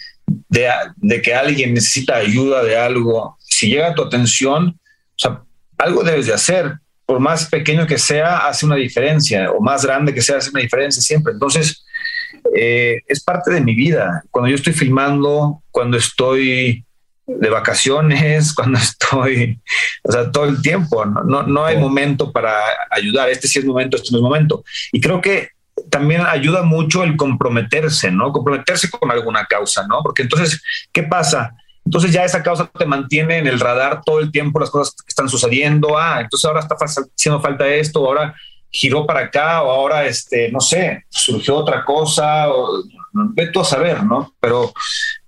de, 0.48 0.70
de 0.98 1.22
que 1.24 1.34
alguien 1.34 1.74
necesita 1.74 2.18
ayuda 2.18 2.64
de 2.64 2.78
algo, 2.78 3.37
si 3.58 3.70
llega 3.70 3.88
a 3.88 3.96
tu 3.96 4.04
atención, 4.04 4.80
o 4.80 5.18
sea, 5.18 5.42
algo 5.80 6.04
debes 6.04 6.28
de 6.28 6.34
hacer, 6.34 6.78
por 7.08 7.20
más 7.20 7.48
pequeño 7.50 7.88
que 7.88 7.98
sea, 7.98 8.48
hace 8.48 8.66
una 8.66 8.76
diferencia, 8.76 9.52
o 9.52 9.62
más 9.62 9.84
grande 9.84 10.14
que 10.14 10.22
sea, 10.22 10.38
hace 10.38 10.52
una 10.52 10.62
diferencia 10.62 11.02
siempre. 11.02 11.34
Entonces, 11.34 11.84
eh, 12.56 13.02
es 13.08 13.24
parte 13.24 13.52
de 13.52 13.62
mi 13.62 13.74
vida. 13.74 14.24
Cuando 14.30 14.50
yo 14.50 14.56
estoy 14.56 14.74
filmando, 14.74 15.64
cuando 15.72 15.98
estoy 15.98 16.86
de 17.26 17.50
vacaciones, 17.50 18.54
cuando 18.56 18.78
estoy, 18.78 19.60
o 20.04 20.12
sea, 20.12 20.32
todo 20.32 20.46
el 20.46 20.62
tiempo, 20.62 21.04
no, 21.06 21.44
no, 21.44 21.66
hay 21.66 21.78
momento 21.78 22.32
para 22.32 22.54
ayudar, 22.92 23.30
este 23.30 23.48
sí 23.48 23.58
es 23.58 23.66
momento, 23.66 23.98
este 23.98 24.12
no 24.12 24.18
es 24.18 24.24
momento. 24.24 24.64
Y 24.92 25.02
creo 25.02 25.20
que 25.20 25.50
también 25.90 26.22
ayuda 26.28 26.62
mucho 26.62 27.04
el 27.04 27.16
comprometerse, 27.16 28.12
¿no? 28.12 28.32
Comprometerse 28.32 28.90
con 28.90 29.10
alguna 29.10 29.46
causa, 29.46 29.88
¿no? 29.88 30.04
Porque 30.04 30.22
entonces, 30.22 30.62
¿qué 30.92 31.04
pasa? 31.04 31.56
Entonces 31.88 32.12
ya 32.12 32.26
esa 32.26 32.44
causa 32.44 32.70
te 32.78 32.86
mantiene 32.86 33.38
en 33.38 33.48
el 33.48 33.62
radar 33.62 34.02
todo 34.04 34.20
el 34.20 34.30
tiempo 34.30 34.60
las 34.60 34.70
cosas 34.70 34.94
que 34.94 35.08
están 35.08 35.30
sucediendo. 35.30 35.98
Ah, 35.98 36.20
entonces 36.20 36.46
ahora 36.46 36.60
está 36.60 36.76
haciendo 36.76 37.40
falta 37.40 37.66
esto, 37.66 38.06
ahora 38.06 38.36
giró 38.70 39.08
para 39.08 39.22
acá 39.22 39.64
o 39.64 39.72
ahora, 39.72 40.06
este, 40.06 40.52
no 40.52 40.60
sé, 40.60 41.06
surgió 41.10 41.56
otra 41.56 41.86
cosa, 41.86 42.50
o, 42.50 42.84
ve 43.14 43.48
tú 43.48 43.62
a 43.62 43.64
saber, 43.64 44.04
¿no? 44.04 44.34
Pero, 44.42 44.74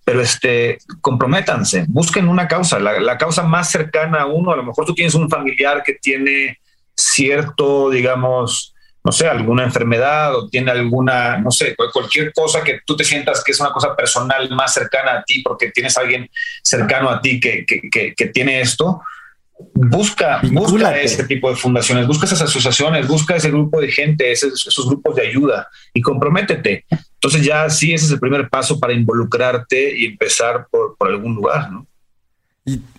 pero 0.04 0.20
este, 0.20 0.80
comprométanse, 1.00 1.86
busquen 1.88 2.28
una 2.28 2.46
causa, 2.46 2.78
la, 2.78 3.00
la 3.00 3.18
causa 3.18 3.44
más 3.44 3.72
cercana 3.72 4.24
a 4.24 4.26
uno. 4.26 4.52
A 4.52 4.58
lo 4.58 4.64
mejor 4.64 4.84
tú 4.84 4.94
tienes 4.94 5.16
un 5.16 5.30
familiar 5.30 5.82
que 5.82 5.94
tiene 5.94 6.60
cierto, 6.94 7.90
digamos, 7.90 8.76
no 9.10 9.14
sé, 9.14 9.28
alguna 9.28 9.64
enfermedad 9.64 10.36
o 10.36 10.48
tiene 10.50 10.70
alguna, 10.70 11.40
no 11.40 11.50
sé, 11.50 11.76
cualquier 11.76 12.32
cosa 12.32 12.64
que 12.64 12.82
tú 12.86 12.96
te 12.96 13.04
sientas 13.04 13.44
que 13.44 13.54
es 13.54 13.60
una 13.60 13.72
cosa 13.72 13.96
personal 13.96 14.48
más 14.52 14.72
cercana 14.72 15.14
a 15.14 15.24
ti 15.24 15.42
porque 15.42 15.72
tienes 15.72 15.98
a 15.98 16.02
alguien 16.02 16.30
cercano 16.64 17.10
a 17.10 17.20
ti 17.20 17.40
que, 17.40 17.66
que, 17.66 18.14
que, 18.16 18.26
tiene 18.28 18.62
esto, 18.62 19.02
busca, 19.74 20.42
busca 20.52 20.96
ese 21.02 21.24
tipo 21.24 21.50
de 21.50 21.56
fundaciones, 21.56 22.06
busca 22.06 22.28
esas 22.28 22.44
asociaciones, 22.44 23.08
busca 23.08 23.36
ese 23.36 23.50
grupo 23.50 23.82
de 23.82 23.92
gente, 23.92 24.32
esos, 24.32 24.68
esos 24.68 24.88
grupos 24.88 25.16
de 25.16 25.28
ayuda 25.28 25.68
y 25.92 26.02
comprométete. 26.02 26.86
Entonces 26.92 27.44
ya 27.44 27.68
sí, 27.72 27.96
ese 27.96 28.06
es 28.06 28.12
el 28.12 28.20
primer 28.20 28.48
paso 28.48 28.80
para 28.80 28.94
involucrarte 28.94 29.98
y 29.98 30.06
empezar 30.06 30.68
por, 30.70 30.96
por 30.98 31.08
algún 31.08 31.34
lugar, 31.34 31.72
¿no? 31.72 31.88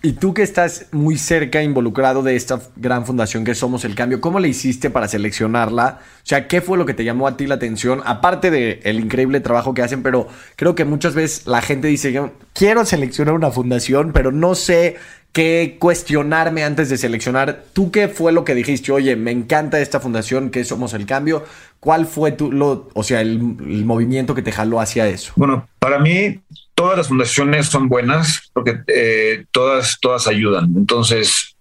Y, 0.01 0.11
tú 0.13 0.33
que 0.33 0.41
estás 0.41 0.87
muy 0.91 1.17
cerca, 1.17 1.63
involucrado 1.63 2.23
de 2.23 2.35
esta 2.35 2.59
gran 2.75 3.05
fundación 3.05 3.45
que 3.45 3.55
Somos 3.55 3.85
el 3.85 3.95
Cambio, 3.95 4.19
¿cómo 4.19 4.39
le 4.39 4.49
hiciste 4.49 4.89
para 4.89 5.07
seleccionarla? 5.07 5.99
O 6.01 6.25
sea, 6.25 6.49
¿qué 6.49 6.59
fue 6.59 6.77
lo 6.77 6.85
que 6.85 6.93
te 6.93 7.05
llamó 7.05 7.25
a 7.25 7.37
ti 7.37 7.47
la 7.47 7.55
atención? 7.55 8.01
Aparte 8.05 8.51
del 8.51 8.79
el 8.83 8.99
increíble 8.99 9.39
trabajo 9.39 9.73
que 9.73 9.81
hacen, 9.81 10.03
pero 10.03 10.27
creo 10.57 10.75
que 10.75 10.83
muchas 10.83 11.15
veces 11.15 11.47
la 11.47 11.61
gente 11.61 11.87
dice, 11.87 12.31
quiero 12.53 12.85
seleccionar 12.85 13.33
una 13.33 13.51
fundación, 13.51 14.11
pero 14.11 14.33
no 14.33 14.55
sé 14.55 14.97
qué 15.31 15.77
cuestionarme 15.79 16.63
antes 16.63 16.89
de 16.89 16.97
seleccionar. 16.97 17.63
¿Tú 17.73 17.91
qué 17.91 18.07
fue 18.07 18.31
lo 18.31 18.43
que 18.43 18.55
dijiste? 18.55 18.91
Oye, 18.91 19.15
me 19.15 19.31
encanta 19.31 19.79
esta 19.79 19.99
fundación 19.99 20.49
que 20.49 20.63
Somos 20.63 20.93
el 20.93 21.05
Cambio. 21.05 21.45
¿Cuál 21.79 22.05
fue 22.05 22.31
tu, 22.31 22.51
lo, 22.51 22.89
o 22.93 23.03
sea, 23.03 23.21
el, 23.21 23.37
el 23.59 23.85
movimiento 23.85 24.35
que 24.35 24.41
te 24.41 24.51
jaló 24.51 24.79
hacia 24.79 25.07
eso? 25.07 25.33
Bueno, 25.35 25.67
para 25.79 25.99
mí 25.99 26.39
todas 26.75 26.97
las 26.97 27.07
fundaciones 27.07 27.67
son 27.67 27.87
buenas 27.87 28.49
porque 28.53 28.79
eh, 28.87 29.45
todas, 29.51 29.99
todas 29.99 30.27
ayudan. 30.27 30.73
Entonces, 30.75 31.55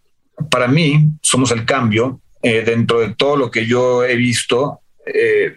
para 0.50 0.66
mí, 0.66 1.10
somos 1.22 1.50
el 1.50 1.64
cambio. 1.64 2.20
Eh, 2.42 2.62
dentro 2.64 3.00
de 3.00 3.14
todo 3.14 3.36
lo 3.36 3.50
que 3.50 3.66
yo 3.66 4.02
he 4.02 4.16
visto, 4.16 4.80
eh, 5.04 5.56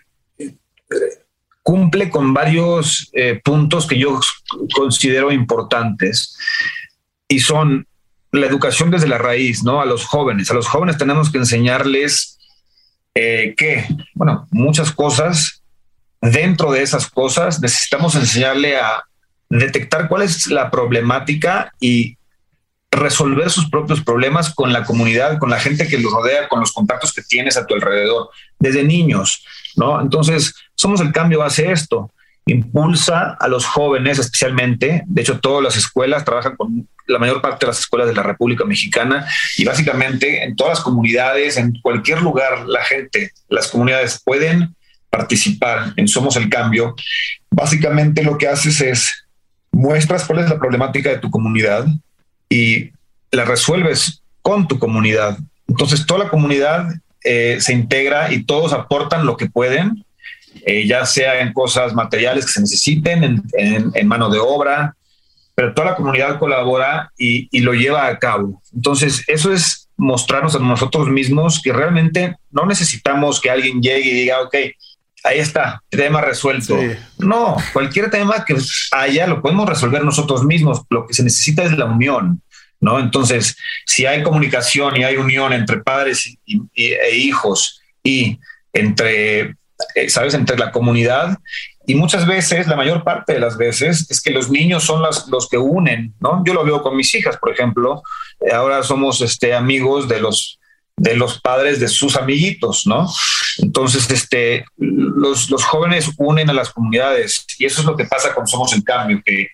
cumple 1.61 2.09
con 2.09 2.33
varios 2.33 3.09
puntos 3.41 3.87
que 3.87 3.97
yo 3.97 4.19
considero 4.75 5.31
importantes 5.31 6.37
y 7.29 7.39
son 7.39 7.87
la 8.33 8.47
educación 8.47 8.91
desde 8.91 9.07
la 9.07 9.17
raíz, 9.17 9.63
¿no? 9.63 9.79
A 9.79 9.85
los 9.85 10.05
jóvenes. 10.05 10.51
A 10.51 10.53
los 10.53 10.67
jóvenes 10.67 10.97
tenemos 10.97 11.31
que 11.31 11.37
enseñarles 11.37 12.37
que, 13.13 13.87
bueno, 14.15 14.47
muchas 14.51 14.91
cosas. 14.91 15.61
Dentro 16.19 16.71
de 16.71 16.81
esas 16.81 17.09
cosas 17.09 17.61
necesitamos 17.61 18.15
enseñarle 18.15 18.77
a, 18.77 19.03
detectar 19.59 20.07
cuál 20.07 20.23
es 20.23 20.47
la 20.47 20.71
problemática 20.71 21.71
y 21.79 22.17
resolver 22.89 23.49
sus 23.49 23.69
propios 23.69 24.01
problemas 24.01 24.53
con 24.53 24.73
la 24.73 24.83
comunidad, 24.83 25.37
con 25.37 25.49
la 25.49 25.59
gente 25.59 25.87
que 25.87 25.99
los 25.99 26.11
rodea, 26.11 26.47
con 26.47 26.59
los 26.59 26.71
contactos 26.71 27.13
que 27.13 27.21
tienes 27.21 27.57
a 27.57 27.65
tu 27.65 27.75
alrededor, 27.75 28.29
desde 28.59 28.83
niños, 28.83 29.43
¿no? 29.75 29.99
Entonces, 30.01 30.55
Somos 30.75 31.01
el 31.01 31.11
Cambio 31.11 31.43
hace 31.43 31.71
esto, 31.71 32.11
impulsa 32.45 33.37
a 33.39 33.47
los 33.47 33.65
jóvenes 33.65 34.19
especialmente, 34.19 35.03
de 35.05 35.21
hecho 35.21 35.39
todas 35.39 35.63
las 35.63 35.77
escuelas 35.77 36.25
trabajan 36.25 36.55
con 36.55 36.87
la 37.07 37.19
mayor 37.19 37.41
parte 37.41 37.65
de 37.65 37.71
las 37.71 37.79
escuelas 37.79 38.07
de 38.07 38.15
la 38.15 38.23
República 38.23 38.65
Mexicana 38.65 39.25
y 39.57 39.65
básicamente 39.65 40.43
en 40.43 40.55
todas 40.55 40.77
las 40.77 40.83
comunidades, 40.83 41.57
en 41.57 41.73
cualquier 41.81 42.21
lugar, 42.21 42.65
la 42.67 42.83
gente, 42.83 43.31
las 43.49 43.67
comunidades 43.67 44.21
pueden 44.23 44.75
participar 45.09 45.93
en 45.95 46.07
Somos 46.07 46.35
el 46.37 46.49
Cambio. 46.49 46.95
Básicamente 47.51 48.23
lo 48.23 48.37
que 48.37 48.47
haces 48.47 48.81
es 48.81 49.25
muestras 49.71 50.25
cuál 50.25 50.39
es 50.39 50.49
la 50.49 50.59
problemática 50.59 51.09
de 51.09 51.19
tu 51.19 51.29
comunidad 51.29 51.85
y 52.49 52.91
la 53.31 53.45
resuelves 53.45 54.21
con 54.41 54.67
tu 54.67 54.79
comunidad. 54.79 55.37
Entonces 55.67 56.05
toda 56.05 56.25
la 56.25 56.29
comunidad 56.29 56.87
eh, 57.23 57.57
se 57.59 57.73
integra 57.73 58.31
y 58.33 58.43
todos 58.43 58.73
aportan 58.73 59.25
lo 59.25 59.37
que 59.37 59.49
pueden, 59.49 60.05
eh, 60.65 60.85
ya 60.87 61.05
sea 61.05 61.39
en 61.41 61.53
cosas 61.53 61.93
materiales 61.93 62.45
que 62.45 62.51
se 62.51 62.61
necesiten, 62.61 63.43
en, 63.53 64.07
mano 64.07 64.29
de 64.29 64.39
obra, 64.39 64.95
pero 65.55 65.73
toda 65.73 65.91
la 65.91 65.95
comunidad 65.95 66.39
colabora 66.39 67.11
y, 67.17 67.47
y, 67.51 67.61
lo 67.61 67.73
lleva 67.73 68.07
a 68.07 68.17
cabo. 68.17 68.61
Entonces 68.73 69.23
eso 69.27 69.53
es 69.53 69.89
mostrarnos 69.97 70.55
a 70.55 70.59
nosotros 70.59 71.09
mismos 71.09 71.61
que 71.61 71.71
realmente 71.71 72.35
no 72.51 72.65
necesitamos 72.65 73.39
que 73.39 73.51
alguien 73.51 73.81
llegue 73.81 74.09
y 74.09 74.13
diga, 74.13 74.41
ok, 74.41 74.55
ahí 75.23 75.39
está, 75.39 75.81
tema 75.89 76.21
resuelto. 76.21 76.77
No, 77.17 77.57
cualquier 77.71 78.09
tema 78.09 78.43
que 78.45 78.55
haya 78.91 79.27
lo 79.27 79.41
podemos 79.41 79.67
resolver 79.67 80.03
nosotros 80.03 80.43
mismos. 80.43 80.81
Lo 80.89 81.07
que 81.07 81.13
se 81.13 81.23
necesita 81.23 81.63
es 81.63 81.71
la 81.77 81.85
unión, 81.85 82.41
¿no? 82.79 82.99
Entonces, 82.99 83.57
si 83.85 84.05
hay 84.05 84.23
comunicación 84.23 84.97
y 84.97 85.03
hay 85.03 85.15
unión 85.15 85.53
entre 85.53 85.77
padres 85.79 86.37
e 86.45 87.15
hijos 87.15 87.81
y 88.03 88.39
entre, 88.73 89.55
¿sabes?, 90.07 90.33
entre 90.33 90.57
la 90.57 90.71
comunidad. 90.71 91.37
Y 91.85 91.95
muchas 91.95 92.25
veces, 92.25 92.67
la 92.67 92.75
mayor 92.75 93.03
parte 93.03 93.33
de 93.33 93.39
las 93.39 93.57
veces, 93.57 94.09
es 94.09 94.21
que 94.21 94.31
los 94.31 94.49
niños 94.49 94.83
son 94.83 95.01
los, 95.01 95.27
los 95.27 95.49
que 95.49 95.57
unen, 95.57 96.13
¿no? 96.19 96.41
Yo 96.45 96.53
lo 96.53 96.63
veo 96.63 96.81
con 96.81 96.95
mis 96.95 97.13
hijas, 97.13 97.37
por 97.37 97.51
ejemplo. 97.51 98.01
Ahora 98.53 98.83
somos 98.83 99.21
este, 99.21 99.53
amigos 99.53 100.07
de 100.07 100.21
los 100.21 100.59
de 100.95 101.15
los 101.15 101.41
padres 101.41 101.79
de 101.79 101.87
sus 101.87 102.15
amiguitos, 102.15 102.85
¿no? 102.85 103.09
Entonces, 103.57 104.09
este, 104.09 104.65
los, 104.77 105.49
los, 105.49 105.63
jóvenes 105.63 106.09
unen 106.17 106.49
a 106.49 106.53
las 106.53 106.71
comunidades 106.71 107.45
y 107.57 107.65
eso 107.65 107.81
es 107.81 107.87
lo 107.87 107.95
que 107.95 108.05
pasa 108.05 108.33
con 108.33 108.47
Somos 108.47 108.73
el 108.73 108.83
Cambio, 108.83 109.21
que, 109.25 109.47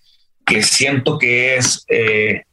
que 0.46 0.62
siento 0.62 1.18
que 1.18 1.56
es, 1.56 1.86
eh, 1.88 2.44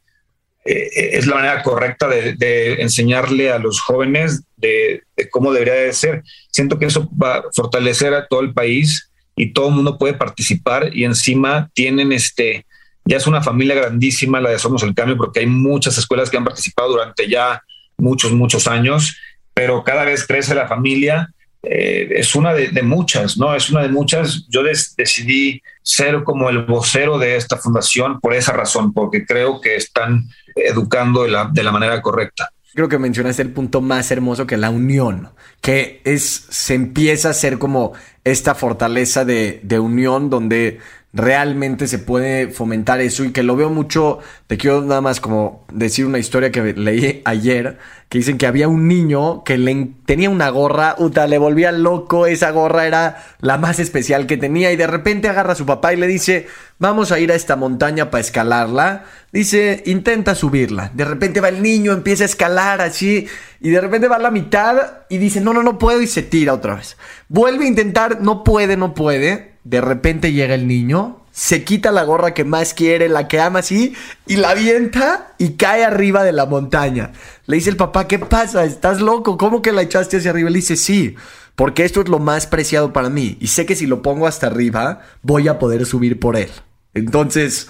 eh, 0.67 1.11
es 1.13 1.25
la 1.27 1.35
manera 1.35 1.63
correcta 1.63 2.07
de, 2.09 2.81
enseñarle 2.81 3.51
a 3.51 3.57
los 3.57 3.79
jóvenes 3.79 4.43
de, 4.57 5.01
cómo 5.31 5.53
debería 5.53 5.75
de 5.75 5.93
ser. 5.93 6.23
Siento 6.51 6.77
que 6.77 6.85
eso 6.87 7.09
va 7.11 7.37
a 7.37 7.43
fortalecer 7.53 8.13
a 8.13 8.27
todo 8.27 8.41
el 8.41 8.53
país 8.53 9.09
y 9.35 9.53
todo 9.53 9.69
el 9.69 9.75
mundo 9.75 9.97
puede 9.97 10.13
participar 10.13 10.95
y 10.95 11.05
encima 11.05 11.69
tienen 11.73 12.11
este, 12.11 12.65
ya 13.05 13.17
es 13.17 13.27
una 13.27 13.41
familia 13.41 13.75
grandísima 13.75 14.41
la 14.41 14.49
de 14.49 14.59
Somos 14.59 14.83
el 14.83 14.93
Cambio 14.93 15.15
porque 15.15 15.39
hay 15.39 15.45
muchas 15.45 15.97
escuelas 15.97 16.29
que 16.29 16.37
han 16.37 16.43
participado 16.43 16.89
durante 16.89 17.29
ya 17.29 17.63
muchos, 17.97 18.33
muchos 18.33 18.67
años, 18.67 19.17
pero 19.53 19.83
cada 19.83 20.03
vez 20.03 20.27
crece 20.27 20.53
la 20.53 20.67
familia. 20.67 21.29
Eh, 21.63 22.07
es 22.11 22.35
una 22.35 22.53
de, 22.53 22.81
muchas, 22.83 23.37
¿no? 23.37 23.55
Es 23.55 23.69
una 23.69 23.81
de 23.81 23.89
muchas. 23.89 24.45
Yo 24.49 24.61
decidí 24.63 25.61
ser 25.81 26.23
como 26.23 26.49
el 26.49 26.65
vocero 26.65 27.17
de 27.17 27.35
esta 27.35 27.57
fundación 27.57 28.19
por 28.19 28.33
esa 28.33 28.53
razón, 28.53 28.93
porque 28.93 29.25
creo 29.25 29.59
que 29.59 29.75
están 29.75 30.29
educando 30.55 31.23
de 31.23 31.29
la, 31.29 31.49
de 31.51 31.63
la 31.63 31.71
manera 31.71 32.01
correcta. 32.01 32.49
Creo 32.73 32.89
que 32.89 32.99
mencionaste 32.99 33.41
el 33.41 33.51
punto 33.51 33.81
más 33.81 34.11
hermoso 34.11 34.45
que 34.45 34.55
la 34.55 34.69
unión, 34.69 35.29
que 35.61 36.01
es, 36.03 36.45
se 36.49 36.75
empieza 36.75 37.31
a 37.31 37.33
ser 37.33 37.57
como 37.57 37.93
esta 38.23 38.53
fortaleza 38.53 39.25
de, 39.25 39.59
de 39.63 39.79
unión 39.79 40.29
donde 40.29 40.79
realmente 41.17 41.87
se 41.87 41.97
puede 41.97 42.49
fomentar 42.49 43.01
eso 43.01 43.25
y 43.25 43.31
que 43.31 43.41
lo 43.41 43.55
veo 43.55 43.69
mucho, 43.69 44.19
te 44.45 44.57
quiero 44.57 44.81
nada 44.83 45.01
más 45.01 45.19
como 45.19 45.65
decir 45.73 46.05
una 46.05 46.19
historia 46.19 46.51
que 46.51 46.73
leí 46.73 47.21
ayer, 47.25 47.79
que 48.07 48.19
dicen 48.19 48.37
que 48.37 48.45
había 48.45 48.67
un 48.67 48.87
niño 48.87 49.43
que 49.43 49.57
le, 49.57 49.89
tenía 50.05 50.29
una 50.29 50.49
gorra, 50.49 50.95
uta, 50.99 51.25
le 51.25 51.39
volvía 51.39 51.71
loco, 51.71 52.27
esa 52.27 52.51
gorra 52.51 52.85
era 52.85 53.25
la 53.41 53.57
más 53.57 53.79
especial 53.79 54.27
que 54.27 54.37
tenía 54.37 54.71
y 54.71 54.75
de 54.75 54.85
repente 54.85 55.27
agarra 55.27 55.53
a 55.53 55.55
su 55.55 55.65
papá 55.65 55.91
y 55.91 55.97
le 55.97 56.05
dice, 56.05 56.47
vamos 56.77 57.11
a 57.11 57.19
ir 57.19 57.31
a 57.31 57.35
esta 57.35 57.55
montaña 57.55 58.11
para 58.11 58.21
escalarla, 58.21 59.05
dice, 59.31 59.81
intenta 59.87 60.35
subirla, 60.35 60.91
de 60.93 61.03
repente 61.03 61.41
va 61.41 61.49
el 61.49 61.63
niño, 61.63 61.93
empieza 61.93 62.23
a 62.23 62.27
escalar 62.27 62.79
así 62.81 63.27
y 63.59 63.71
de 63.71 63.81
repente 63.81 64.07
va 64.07 64.17
a 64.17 64.19
la 64.19 64.31
mitad 64.31 64.77
y 65.09 65.17
dice, 65.17 65.41
no, 65.41 65.51
no, 65.51 65.63
no 65.63 65.79
puedo. 65.79 65.99
Y 66.01 66.07
se 66.07 66.21
tira 66.21 66.53
otra 66.53 66.75
vez, 66.75 66.95
vuelve 67.27 67.65
a 67.65 67.69
intentar, 67.69 68.21
no 68.21 68.43
puede, 68.43 68.77
no 68.77 68.93
puede 68.93 69.56
de 69.69 69.81
repente 69.81 70.31
llega 70.31 70.55
el 70.55 70.65
niño, 70.65 71.19
se 71.31 71.63
quita 71.65 71.91
la 71.91 72.03
gorra 72.03 72.33
que 72.33 72.45
más 72.45 72.73
quiere, 72.73 73.09
la 73.09 73.27
que 73.27 73.41
ama 73.41 73.59
así, 73.59 73.93
y 74.25 74.37
la 74.37 74.51
avienta 74.51 75.33
y 75.37 75.51
cae 75.51 75.83
arriba 75.83 76.23
de 76.23 76.31
la 76.31 76.45
montaña. 76.45 77.11
Le 77.47 77.57
dice 77.57 77.69
el 77.69 77.75
papá, 77.75 78.07
¿qué 78.07 78.17
pasa? 78.17 78.63
¿Estás 78.63 79.01
loco? 79.01 79.37
¿Cómo 79.37 79.61
que 79.61 79.73
la 79.73 79.81
echaste 79.81 80.17
hacia 80.17 80.31
arriba? 80.31 80.49
Le 80.49 80.59
dice, 80.59 80.77
sí, 80.77 81.15
porque 81.55 81.83
esto 81.83 82.01
es 82.01 82.07
lo 82.07 82.19
más 82.19 82.47
preciado 82.47 82.93
para 82.93 83.09
mí. 83.09 83.37
Y 83.41 83.47
sé 83.47 83.65
que 83.65 83.75
si 83.75 83.87
lo 83.87 84.01
pongo 84.01 84.25
hasta 84.25 84.47
arriba, 84.47 85.01
voy 85.21 85.49
a 85.49 85.59
poder 85.59 85.85
subir 85.85 86.17
por 86.17 86.37
él. 86.37 86.49
Entonces, 86.93 87.67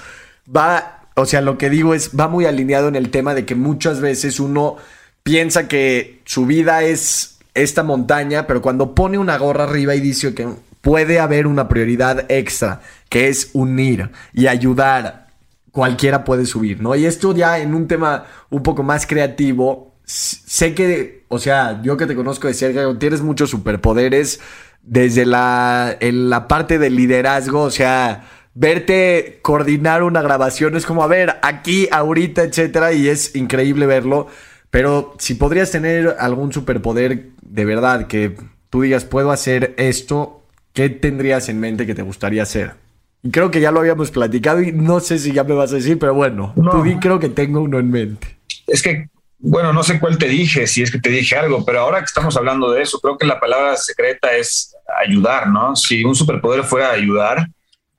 va, 0.56 1.08
o 1.16 1.25
sea, 1.25 1.42
lo 1.42 1.58
que 1.58 1.72
digo 1.72 1.96
es, 1.96 2.12
va 2.18 2.27
muy 2.27 2.46
alineado 2.46 2.88
en 2.89 2.96
el 2.96 3.10
tema 3.10 3.34
de 3.34 3.46
que 3.46 3.56
muchas 3.56 4.01
veces 4.01 4.39
uno 4.39 4.77
piensa 5.24 5.68
que 5.68 6.22
su 6.25 6.46
vida 6.46 6.84
es 6.84 7.39
esta 7.56 7.82
montaña, 7.82 8.46
pero 8.46 8.62
cuando 8.62 8.94
pone 8.94 9.18
una 9.18 9.38
gorra 9.38 9.63
arriba 9.63 9.96
y 9.96 10.00
dice 10.00 10.36
que 10.36 10.48
puede 10.88 11.20
haber 11.20 11.48
una 11.48 11.67
prioridad 11.67 12.32
extra, 12.32 12.79
que 13.10 13.27
es 13.27 13.50
unir 13.51 14.10
y 14.32 14.48
ayudar. 14.48 15.27
Cualquiera 15.74 16.24
puede 16.24 16.46
subir, 16.46 16.82
¿no? 16.82 16.96
Y 16.96 17.06
esto 17.06 17.36
ya 17.36 17.60
en 17.60 17.75
un 17.75 17.89
tema 17.89 18.24
un 18.50 18.63
poco 18.63 18.84
más 18.84 19.06
creativo, 19.06 19.98
sé 20.06 20.74
que, 20.74 21.25
o 21.27 21.39
sea, 21.39 21.82
yo 21.84 21.98
que 21.98 22.06
te 22.06 22.15
conozco 22.15 22.48
de 22.48 22.53
cerca, 22.53 22.88
tienes 22.98 23.22
muchos 23.22 23.50
superpoderes 23.50 24.39
desde 24.82 25.25
la, 25.25 25.94
en 26.00 26.29
la 26.29 26.48
parte 26.48 26.79
del 26.79 26.96
liderazgo, 26.96 27.63
o 27.63 27.72
sea, 27.72 28.25
verte 28.53 29.39
coordinar 29.41 30.03
una 30.03 30.22
grabación 30.22 30.77
es 30.77 30.86
como, 30.86 31.03
a 31.03 31.08
ver, 31.08 31.36
aquí, 31.41 31.89
ahorita, 31.91 32.44
etcétera, 32.44 32.94
y 32.94 33.10
es 33.10 33.36
increíble 33.36 33.88
verlo. 33.88 34.27
Pero 34.70 35.15
si 35.20 35.34
podrías 35.34 35.70
tener 35.70 36.15
algún 36.17 36.53
superpoder 36.53 37.32
de 37.41 37.65
verdad 37.65 38.08
que 38.08 38.38
tú 38.70 38.84
digas, 38.84 39.03
puedo 39.03 39.32
hacer 39.32 39.75
esto 39.77 40.38
¿qué 40.77 40.89
tendrías 40.89 41.50
en 41.50 41.60
mente 41.60 41.88
que 41.88 41.96
te 41.96 42.03
gustaría 42.03 42.43
hacer? 42.43 42.75
Y 43.24 43.31
creo 43.31 43.50
que 43.50 43.60
ya 43.60 43.72
lo 43.72 43.79
habíamos 43.79 44.12
platicado 44.12 44.62
y 44.62 44.72
no 44.72 45.00
sé 45.00 45.17
si 45.17 45.34
ya 45.34 45.43
me 45.43 45.55
vas 45.55 45.72
a 45.72 45.77
decir, 45.77 45.98
pero 45.98 46.13
bueno, 46.13 46.53
tú 46.55 46.84
creo 47.01 47.17
que 47.19 47.29
tengo 47.29 47.62
uno 47.62 47.79
en 47.79 47.89
mente. 47.89 48.38
Es 48.67 48.84
que, 48.84 49.10
bueno, 49.39 49.74
no 49.74 49.81
sé 49.81 50.00
cuál 50.00 50.19
te 50.19 50.27
dije, 50.27 50.67
si 50.67 50.84
es 50.84 50.91
que 50.91 51.00
te 51.00 51.10
dije 51.10 51.36
algo, 51.36 51.65
pero 51.65 51.79
ahora 51.79 51.98
que 51.98 52.05
estamos 52.05 52.38
hablando 52.38 52.69
de 52.69 52.84
eso, 52.84 53.00
creo 53.00 53.17
que 53.17 53.25
la 53.25 53.39
palabra 53.39 53.75
secreta 53.75 54.31
es 54.34 54.75
ayudar, 55.03 55.48
¿no? 55.48 55.75
Si 55.75 56.03
un 56.03 56.13
superpoder 56.13 56.63
fuera 56.63 56.91
ayudar, 56.91 57.48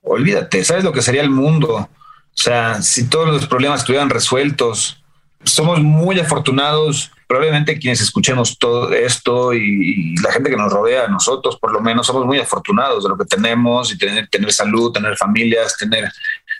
olvídate, 0.01 0.63
¿sabes 0.63 0.85
lo 0.85 0.93
que 0.93 1.01
sería 1.01 1.21
el 1.21 1.31
mundo? 1.31 1.75
O 1.75 1.89
sea, 2.33 2.81
si 2.81 3.09
todos 3.09 3.27
los 3.27 3.45
problemas 3.45 3.81
estuvieran 3.81 4.09
resueltos, 4.09 5.03
somos 5.43 5.81
muy 5.81 6.17
afortunados 6.17 7.11
probablemente 7.29 7.77
quienes 7.77 8.01
escuchemos 8.01 8.57
todo 8.57 8.91
esto 8.91 9.53
y, 9.53 10.15
la 10.15 10.31
gente 10.31 10.49
que 10.49 10.57
nos 10.57 10.73
rodea, 10.73 11.07
nosotros 11.07 11.59
por 11.59 11.71
lo 11.71 11.79
menos, 11.79 12.07
somos 12.07 12.25
muy 12.25 12.39
afortunados 12.39 13.03
de 13.03 13.09
lo 13.09 13.17
que 13.19 13.25
tenemos 13.25 13.93
y 13.93 13.99
tener, 13.99 14.27
tener 14.29 14.51
salud, 14.51 14.91
tener 14.91 15.15
familias, 15.15 15.77
tener 15.77 16.11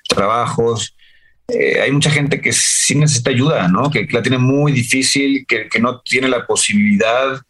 trabajos. 0.07 0.95
Eh, 1.47 1.81
hay 1.81 1.91
mucha 1.91 2.11
gente 2.11 2.39
que 2.39 2.53
sí 2.53 2.93
necesita 2.93 3.31
ayuda, 3.31 3.67
¿no? 3.67 3.89
que, 3.89 4.07
la 4.11 4.21
tiene 4.21 4.37
muy 4.37 4.71
difícil, 4.71 5.43
que, 5.47 5.67
no 5.81 6.01
tiene 6.01 6.27
la 6.27 6.45
posibilidad 6.45 7.41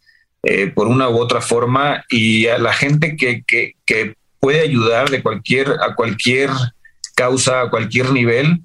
eh, 0.42 0.68
por 0.68 0.86
una 0.86 1.10
u 1.10 1.18
otra 1.18 1.42
forma 1.42 2.02
y 2.08 2.46
a 2.46 2.56
la 2.56 2.72
gente 2.72 3.16
que, 3.16 3.44
que, 3.46 3.74
que 3.84 4.14
puede 4.40 4.60
ayudar 4.60 5.10
de 5.10 5.22
cualquier, 5.22 5.68
a 5.68 5.94
cualquier 5.94 6.48
causa, 7.14 7.60
a 7.60 7.70
cualquier 7.70 8.12
nivel, 8.12 8.62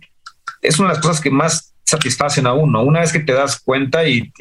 es 0.61 0.79
una 0.79 0.87
de 0.87 0.93
las 0.93 1.03
cosas 1.03 1.19
que 1.19 1.29
más 1.29 1.74
satisfacen 1.85 2.47
a 2.47 2.53
uno. 2.53 2.83
Una 2.83 3.01
vez 3.01 3.13
que 3.13 3.19
te 3.19 3.33
das 3.33 3.59
cuenta 3.59 4.07
y, 4.07 4.31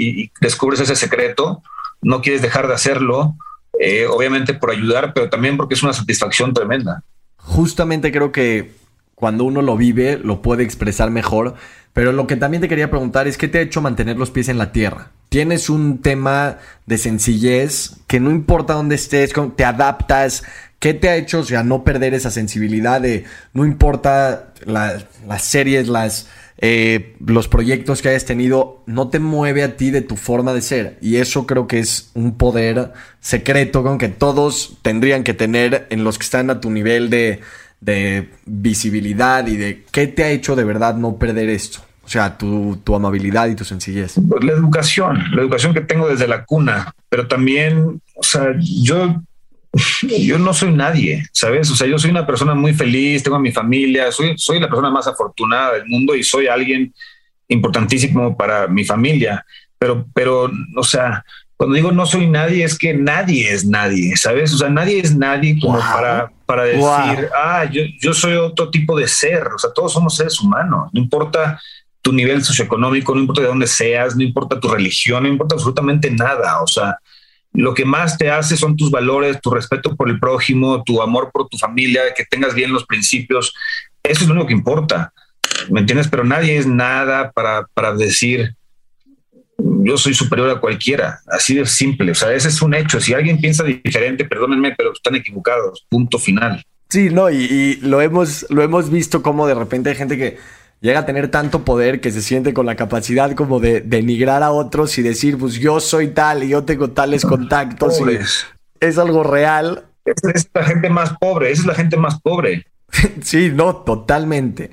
descubres 0.41 0.81
ese 0.81 0.97
secreto, 0.97 1.63
no 2.03 2.21
quieres 2.21 2.43
dejar 2.43 2.67
de 2.67 2.75
hacerlo, 2.75 3.37
eh, 3.79 4.07
obviamente 4.07 4.55
por 4.55 4.71
ayudar, 4.71 5.13
pero 5.15 5.29
también 5.29 5.57
porque 5.57 5.75
es 5.75 5.83
una 5.83 5.93
satisfacción 5.93 6.55
tremenda. 6.55 7.03
Justamente 7.37 8.11
creo 8.13 8.33
que 8.33 8.73
cuando 9.15 9.45
uno 9.45 9.63
lo 9.63 9.77
vive, 9.77 10.19
lo 10.23 10.43
puede 10.43 10.65
expresar 10.65 11.11
mejor. 11.11 11.55
Pero 11.93 12.13
lo 12.13 12.27
que 12.27 12.37
también 12.37 12.61
te 12.61 12.69
quería 12.69 12.91
preguntar 12.91 13.29
es 13.29 13.39
qué 13.39 13.47
te 13.47 13.59
ha 13.59 13.63
hecho 13.63 13.81
mantener 13.81 14.19
los 14.19 14.31
pies 14.31 14.49
en 14.49 14.59
la 14.59 14.73
tierra. 14.73 15.11
Tienes 15.29 15.71
un 15.71 16.03
tema 16.03 16.59
de 16.87 16.99
sencillez 16.99 17.99
que 18.09 18.19
no 18.19 18.31
importa 18.31 18.75
dónde 18.75 18.97
estés, 18.97 19.33
te 19.55 19.65
adaptas. 19.65 20.43
¿Qué 20.81 20.93
te 20.93 21.09
ha 21.09 21.17
hecho, 21.17 21.41
o 21.41 21.45
sea, 21.45 21.63
no 21.63 21.85
perder 21.85 22.13
esa 22.13 22.31
sensibilidad 22.31 23.01
de 23.01 23.25
no 23.53 23.65
importa 23.65 24.53
las 24.67 25.05
series, 25.43 25.89
las, 25.89 26.29
eh, 26.59 27.17
los 27.25 27.49
proyectos 27.49 28.01
que 28.01 28.11
hayas 28.11 28.25
tenido 28.25 28.83
no 28.87 29.09
te 29.09 29.19
mueve 29.19 29.65
a 29.65 29.77
ti 29.77 29.91
de 29.91 30.03
tu 30.03 30.17
forma 30.17 30.53
de 30.53 30.63
ser. 30.63 30.99
Y 31.01 31.17
eso 31.17 31.47
creo 31.47 31.67
que 31.67 31.79
es 31.79 32.11
un 32.15 32.37
poder 32.37 32.93
secreto 33.21 33.83
con 33.83 33.99
que 33.99 34.09
todos 34.09 34.79
tendrían 34.83 35.25
que 35.25 35.35
tener 35.35 35.87
en 35.91 36.05
los 36.05 36.19
que 36.19 36.25
están 36.25 36.51
a 36.51 36.61
tu 36.61 36.71
nivel 36.71 37.11
de, 37.11 37.41
de 37.81 38.31
visibilidad 38.47 39.47
y 39.47 39.57
de 39.57 39.85
qué 39.91 40.07
te 40.07 40.25
ha 40.25 40.31
hecho 40.31 40.57
de 40.57 40.65
verdad 40.65 40.97
no 40.97 41.17
perder 41.17 41.49
esto. 41.49 41.81
O 42.05 42.09
sea, 42.09 42.37
tu, 42.37 42.79
tu, 42.85 42.95
amabilidad 42.95 43.49
y 43.49 43.55
tu 43.55 43.65
sencillez. 43.65 44.17
La 44.43 44.53
educación, 44.53 45.25
la 45.33 45.41
educación 45.41 45.73
que 45.73 45.81
tengo 45.81 46.07
desde 46.07 46.29
la 46.29 46.45
cuna, 46.45 46.93
pero 47.09 47.27
también, 47.27 48.03
o 48.15 48.23
sea, 48.23 48.55
yo 48.61 49.23
yo 50.03 50.39
no 50.39 50.55
soy 50.55 50.73
nadie, 50.73 51.25
¿sabes? 51.33 51.71
O 51.71 51.77
sea, 51.77 51.87
yo 51.87 51.99
soy 51.99 52.11
una 52.11 52.27
persona 52.27 52.55
muy 52.55 52.75
feliz, 52.75 53.23
tengo 53.23 53.37
a 53.37 53.41
mi 53.41 53.53
familia, 53.53 54.11
soy, 54.13 54.35
soy 54.37 54.61
la 54.61 54.69
persona 54.69 54.91
más 54.91 55.07
afortunada 55.07 55.75
del 55.75 55.87
mundo 55.87 56.15
y 56.15 56.23
soy 56.23 56.47
alguien 56.47 56.93
importantísimo 57.49 58.37
para 58.37 58.67
mi 58.67 58.85
familia. 58.85 59.45
Pero, 59.79 60.07
pero, 60.15 60.51
o 60.77 60.83
sea, 60.83 61.25
cuando 61.57 61.77
digo 61.77 61.93
no 61.93 62.07
soy 62.07 62.27
nadie, 62.27 62.65
es 62.65 62.79
que 62.79 62.95
nadie 62.95 63.53
es 63.53 63.65
nadie, 63.65 64.17
¿sabes? 64.17 64.53
O 64.55 64.59
sea, 64.59 64.69
nadie 64.69 65.01
es 65.01 65.17
nadie 65.17 65.59
como 65.61 65.79
para, 65.79 66.33
para 66.47 66.65
decir, 66.65 67.29
ah, 67.37 67.65
yo, 67.71 67.83
yo 68.01 68.13
soy 68.13 68.35
otro 68.35 68.71
tipo 68.71 68.99
de 68.99 69.09
ser. 69.09 69.49
O 69.49 69.59
sea, 69.59 69.71
todos 69.75 69.93
somos 69.93 70.17
seres 70.17 70.41
humanos, 70.41 70.91
no 70.93 71.01
importa 71.01 71.61
tu 72.03 72.13
nivel 72.13 72.45
socioeconómico, 72.45 73.15
no 73.15 73.21
importa 73.21 73.41
de 73.41 73.49
dónde 73.49 73.67
seas, 73.67 74.15
no 74.15 74.23
importa 74.23 74.61
tu 74.61 74.69
religión, 74.69 75.23
no 75.23 75.29
importa 75.29 75.55
absolutamente 75.55 76.11
nada. 76.11 76.61
O 76.63 76.67
sea, 76.67 76.99
lo 77.55 77.73
que 77.73 77.85
más 77.85 78.19
te 78.19 78.31
hace 78.31 78.57
son 78.57 78.77
tus 78.77 78.91
valores, 78.91 79.41
tu 79.41 79.51
respeto 79.51 79.95
por 79.95 80.11
el 80.11 80.19
prójimo, 80.19 80.83
tu 80.83 81.01
amor 81.01 81.31
por 81.33 81.49
tu 81.49 81.57
familia, 81.57 82.03
que 82.15 82.25
tengas 82.25 82.55
bien 82.55 82.73
los 82.73 82.85
principios. 82.85 83.55
Eso 84.03 84.23
es 84.23 84.27
lo 84.27 84.35
único 84.35 84.49
que 84.49 84.55
importa. 84.55 85.13
¿Me 85.71 85.81
entiendes? 85.81 86.09
Pero 86.09 86.25
nadie 86.25 86.57
es 86.57 86.67
nada 86.67 87.31
para, 87.31 87.67
para 87.75 87.95
decir 87.95 88.55
yo 89.57 89.97
soy 89.97 90.15
superior 90.15 90.51
a 90.51 90.61
cualquiera. 90.61 91.21
Así 91.27 91.55
de 91.55 91.65
simple. 91.67 92.11
O 92.13 92.15
sea, 92.15 92.33
ese 92.33 92.49
es 92.49 92.61
un 92.61 92.75
hecho. 92.75 93.01
Si 93.01 93.15
alguien 93.15 93.41
piensa 93.41 93.63
diferente, 93.63 94.25
perdónenme, 94.25 94.75
pero 94.77 94.93
están 94.93 95.15
equivocados. 95.15 95.87
Punto 95.89 96.19
final. 96.19 96.63
Sí, 96.89 97.09
no, 97.11 97.31
y, 97.31 97.77
lo 97.83 98.01
hemos, 98.01 98.47
lo 98.51 98.63
hemos 98.63 98.91
visto 98.91 99.23
como 99.23 99.47
de 99.47 99.55
repente 99.55 99.91
hay 99.91 99.97
gente 99.97 100.17
que 100.17 100.39
llega 100.85 101.01
a 101.01 101.07
tener 101.07 101.31
tanto 101.31 101.65
poder 101.65 102.03
que 102.03 102.13
se 102.13 102.21
siente 102.21 102.53
con 102.53 102.67
la 102.67 102.77
capacidad 102.77 103.33
como 103.35 103.59
de 103.59 103.81
denigrar 103.81 104.43
a 104.43 104.51
otros 104.51 104.99
y 104.99 105.03
decir, 105.03 105.39
pues 105.39 105.55
yo 105.55 105.81
soy 105.81 106.09
tal 106.09 106.45
y 106.45 106.49
yo 106.49 106.65
tengo 106.65 106.91
tales 106.91 107.25
contactos. 107.25 107.99
Y 108.01 108.19
es 108.81 108.99
algo 108.99 109.23
real. 109.23 109.87
Esa 110.05 110.31
es 110.33 110.51
la 110.53 110.63
gente 110.63 110.91
más 110.91 111.17
pobre, 111.19 111.51
esa 111.51 111.63
es 111.63 111.67
la 111.69 111.75
gente 111.75 111.97
más 111.97 112.21
pobre. 112.21 112.67
sí, 113.23 113.51
no, 113.51 113.77
totalmente. 113.77 114.73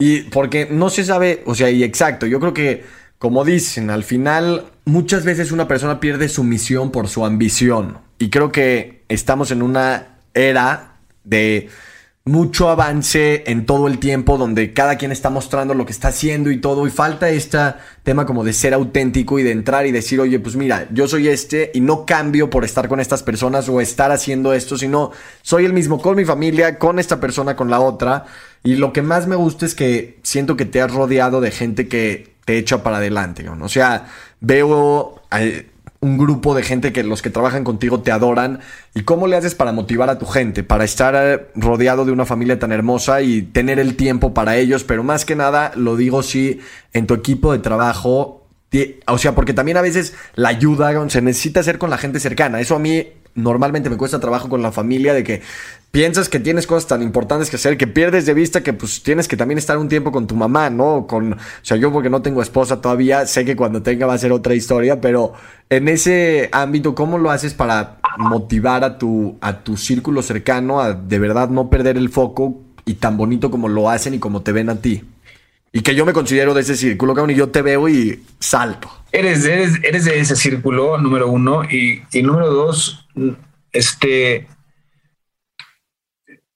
Y 0.00 0.22
porque 0.22 0.66
no 0.68 0.90
se 0.90 1.04
sabe, 1.04 1.44
o 1.46 1.54
sea, 1.54 1.70
y 1.70 1.84
exacto, 1.84 2.26
yo 2.26 2.40
creo 2.40 2.52
que, 2.52 2.84
como 3.18 3.44
dicen, 3.44 3.90
al 3.90 4.02
final 4.02 4.64
muchas 4.84 5.24
veces 5.24 5.52
una 5.52 5.68
persona 5.68 6.00
pierde 6.00 6.28
su 6.28 6.42
misión 6.42 6.90
por 6.90 7.06
su 7.06 7.24
ambición. 7.24 7.98
Y 8.18 8.30
creo 8.30 8.50
que 8.50 9.04
estamos 9.08 9.52
en 9.52 9.62
una 9.62 10.18
era 10.34 10.96
de 11.22 11.70
mucho 12.24 12.68
avance 12.68 13.42
en 13.50 13.66
todo 13.66 13.88
el 13.88 13.98
tiempo, 13.98 14.38
donde 14.38 14.72
cada 14.72 14.96
quien 14.96 15.10
está 15.10 15.28
mostrando 15.28 15.74
lo 15.74 15.84
que 15.84 15.92
está 15.92 16.08
haciendo 16.08 16.52
y 16.52 16.60
todo, 16.60 16.86
y 16.86 16.90
falta 16.90 17.28
este 17.30 17.58
tema 18.04 18.26
como 18.26 18.44
de 18.44 18.52
ser 18.52 18.74
auténtico 18.74 19.40
y 19.40 19.42
de 19.42 19.50
entrar 19.50 19.86
y 19.86 19.92
decir, 19.92 20.20
oye, 20.20 20.38
pues 20.38 20.54
mira, 20.54 20.86
yo 20.92 21.08
soy 21.08 21.28
este 21.28 21.72
y 21.74 21.80
no 21.80 22.06
cambio 22.06 22.48
por 22.48 22.64
estar 22.64 22.88
con 22.88 23.00
estas 23.00 23.24
personas 23.24 23.68
o 23.68 23.80
estar 23.80 24.12
haciendo 24.12 24.52
esto, 24.52 24.78
sino 24.78 25.10
soy 25.42 25.64
el 25.64 25.72
mismo 25.72 26.00
con 26.00 26.16
mi 26.16 26.24
familia, 26.24 26.78
con 26.78 27.00
esta 27.00 27.18
persona, 27.18 27.56
con 27.56 27.70
la 27.70 27.80
otra. 27.80 28.26
Y 28.62 28.76
lo 28.76 28.92
que 28.92 29.02
más 29.02 29.26
me 29.26 29.34
gusta 29.34 29.66
es 29.66 29.74
que 29.74 30.20
siento 30.22 30.56
que 30.56 30.64
te 30.64 30.80
has 30.80 30.92
rodeado 30.92 31.40
de 31.40 31.50
gente 31.50 31.88
que 31.88 32.34
te 32.44 32.56
echa 32.56 32.84
para 32.84 32.98
adelante, 32.98 33.48
O 33.48 33.68
sea, 33.68 34.06
veo... 34.40 35.22
Eh, 35.32 35.71
un 36.02 36.18
grupo 36.18 36.54
de 36.54 36.64
gente 36.64 36.92
que 36.92 37.04
los 37.04 37.22
que 37.22 37.30
trabajan 37.30 37.62
contigo 37.62 38.00
te 38.00 38.10
adoran. 38.10 38.58
¿Y 38.92 39.02
cómo 39.02 39.28
le 39.28 39.36
haces 39.36 39.54
para 39.54 39.72
motivar 39.72 40.10
a 40.10 40.18
tu 40.18 40.26
gente? 40.26 40.64
Para 40.64 40.84
estar 40.84 41.14
eh, 41.16 41.46
rodeado 41.54 42.04
de 42.04 42.10
una 42.10 42.26
familia 42.26 42.58
tan 42.58 42.72
hermosa 42.72 43.22
y 43.22 43.42
tener 43.42 43.78
el 43.78 43.96
tiempo 43.96 44.34
para 44.34 44.56
ellos. 44.56 44.82
Pero 44.82 45.04
más 45.04 45.24
que 45.24 45.36
nada, 45.36 45.70
lo 45.76 45.96
digo 45.96 46.24
si 46.24 46.60
en 46.92 47.06
tu 47.06 47.14
equipo 47.14 47.52
de 47.52 47.60
trabajo. 47.60 48.46
O 49.06 49.18
sea, 49.18 49.34
porque 49.34 49.54
también 49.54 49.76
a 49.76 49.82
veces 49.82 50.14
la 50.34 50.48
ayuda 50.48 51.08
se 51.08 51.22
necesita 51.22 51.60
hacer 51.60 51.78
con 51.78 51.88
la 51.88 51.98
gente 51.98 52.18
cercana. 52.18 52.60
Eso 52.60 52.74
a 52.74 52.80
mí 52.80 53.06
normalmente 53.34 53.88
me 53.88 53.96
cuesta 53.96 54.18
trabajo 54.18 54.48
con 54.48 54.60
la 54.60 54.72
familia 54.72 55.14
de 55.14 55.22
que 55.22 55.42
piensas 55.92 56.30
que 56.30 56.40
tienes 56.40 56.66
cosas 56.66 56.88
tan 56.88 57.02
importantes 57.02 57.50
que 57.50 57.56
hacer 57.56 57.76
que 57.76 57.86
pierdes 57.86 58.24
de 58.24 58.32
vista 58.32 58.62
que 58.62 58.72
pues 58.72 59.02
tienes 59.02 59.28
que 59.28 59.36
también 59.36 59.58
estar 59.58 59.76
un 59.76 59.88
tiempo 59.88 60.10
con 60.10 60.26
tu 60.26 60.34
mamá, 60.34 60.70
¿no? 60.70 61.06
Con, 61.06 61.34
o 61.34 61.38
sea, 61.60 61.76
yo 61.76 61.92
porque 61.92 62.08
no 62.08 62.22
tengo 62.22 62.42
esposa 62.42 62.80
todavía, 62.80 63.26
sé 63.26 63.44
que 63.44 63.54
cuando 63.54 63.82
tenga 63.82 64.06
va 64.06 64.14
a 64.14 64.18
ser 64.18 64.32
otra 64.32 64.54
historia, 64.54 65.02
pero 65.02 65.34
en 65.68 65.88
ese 65.88 66.48
ámbito, 66.50 66.94
¿cómo 66.94 67.18
lo 67.18 67.30
haces 67.30 67.52
para 67.52 67.98
motivar 68.16 68.84
a 68.84 68.96
tu, 68.96 69.36
a 69.42 69.62
tu 69.62 69.76
círculo 69.76 70.22
cercano 70.22 70.80
a 70.80 70.94
de 70.94 71.18
verdad 71.18 71.50
no 71.50 71.68
perder 71.68 71.98
el 71.98 72.08
foco 72.08 72.62
y 72.86 72.94
tan 72.94 73.18
bonito 73.18 73.50
como 73.50 73.68
lo 73.68 73.90
hacen 73.90 74.14
y 74.14 74.18
como 74.18 74.40
te 74.40 74.52
ven 74.52 74.70
a 74.70 74.76
ti? 74.76 75.04
Y 75.74 75.82
que 75.82 75.94
yo 75.94 76.06
me 76.06 76.14
considero 76.14 76.54
de 76.54 76.62
ese 76.62 76.76
círculo, 76.76 77.14
cabrón, 77.14 77.30
y 77.30 77.34
yo 77.34 77.50
te 77.50 77.60
veo 77.60 77.88
y 77.88 78.22
salto. 78.38 78.90
Eres, 79.10 79.44
eres, 79.44 79.78
eres 79.82 80.06
de 80.06 80.20
ese 80.20 80.36
círculo, 80.36 80.98
número 80.98 81.28
uno. 81.28 81.64
Y, 81.64 82.02
y 82.12 82.22
número 82.22 82.50
dos, 82.50 83.08
este, 83.72 84.48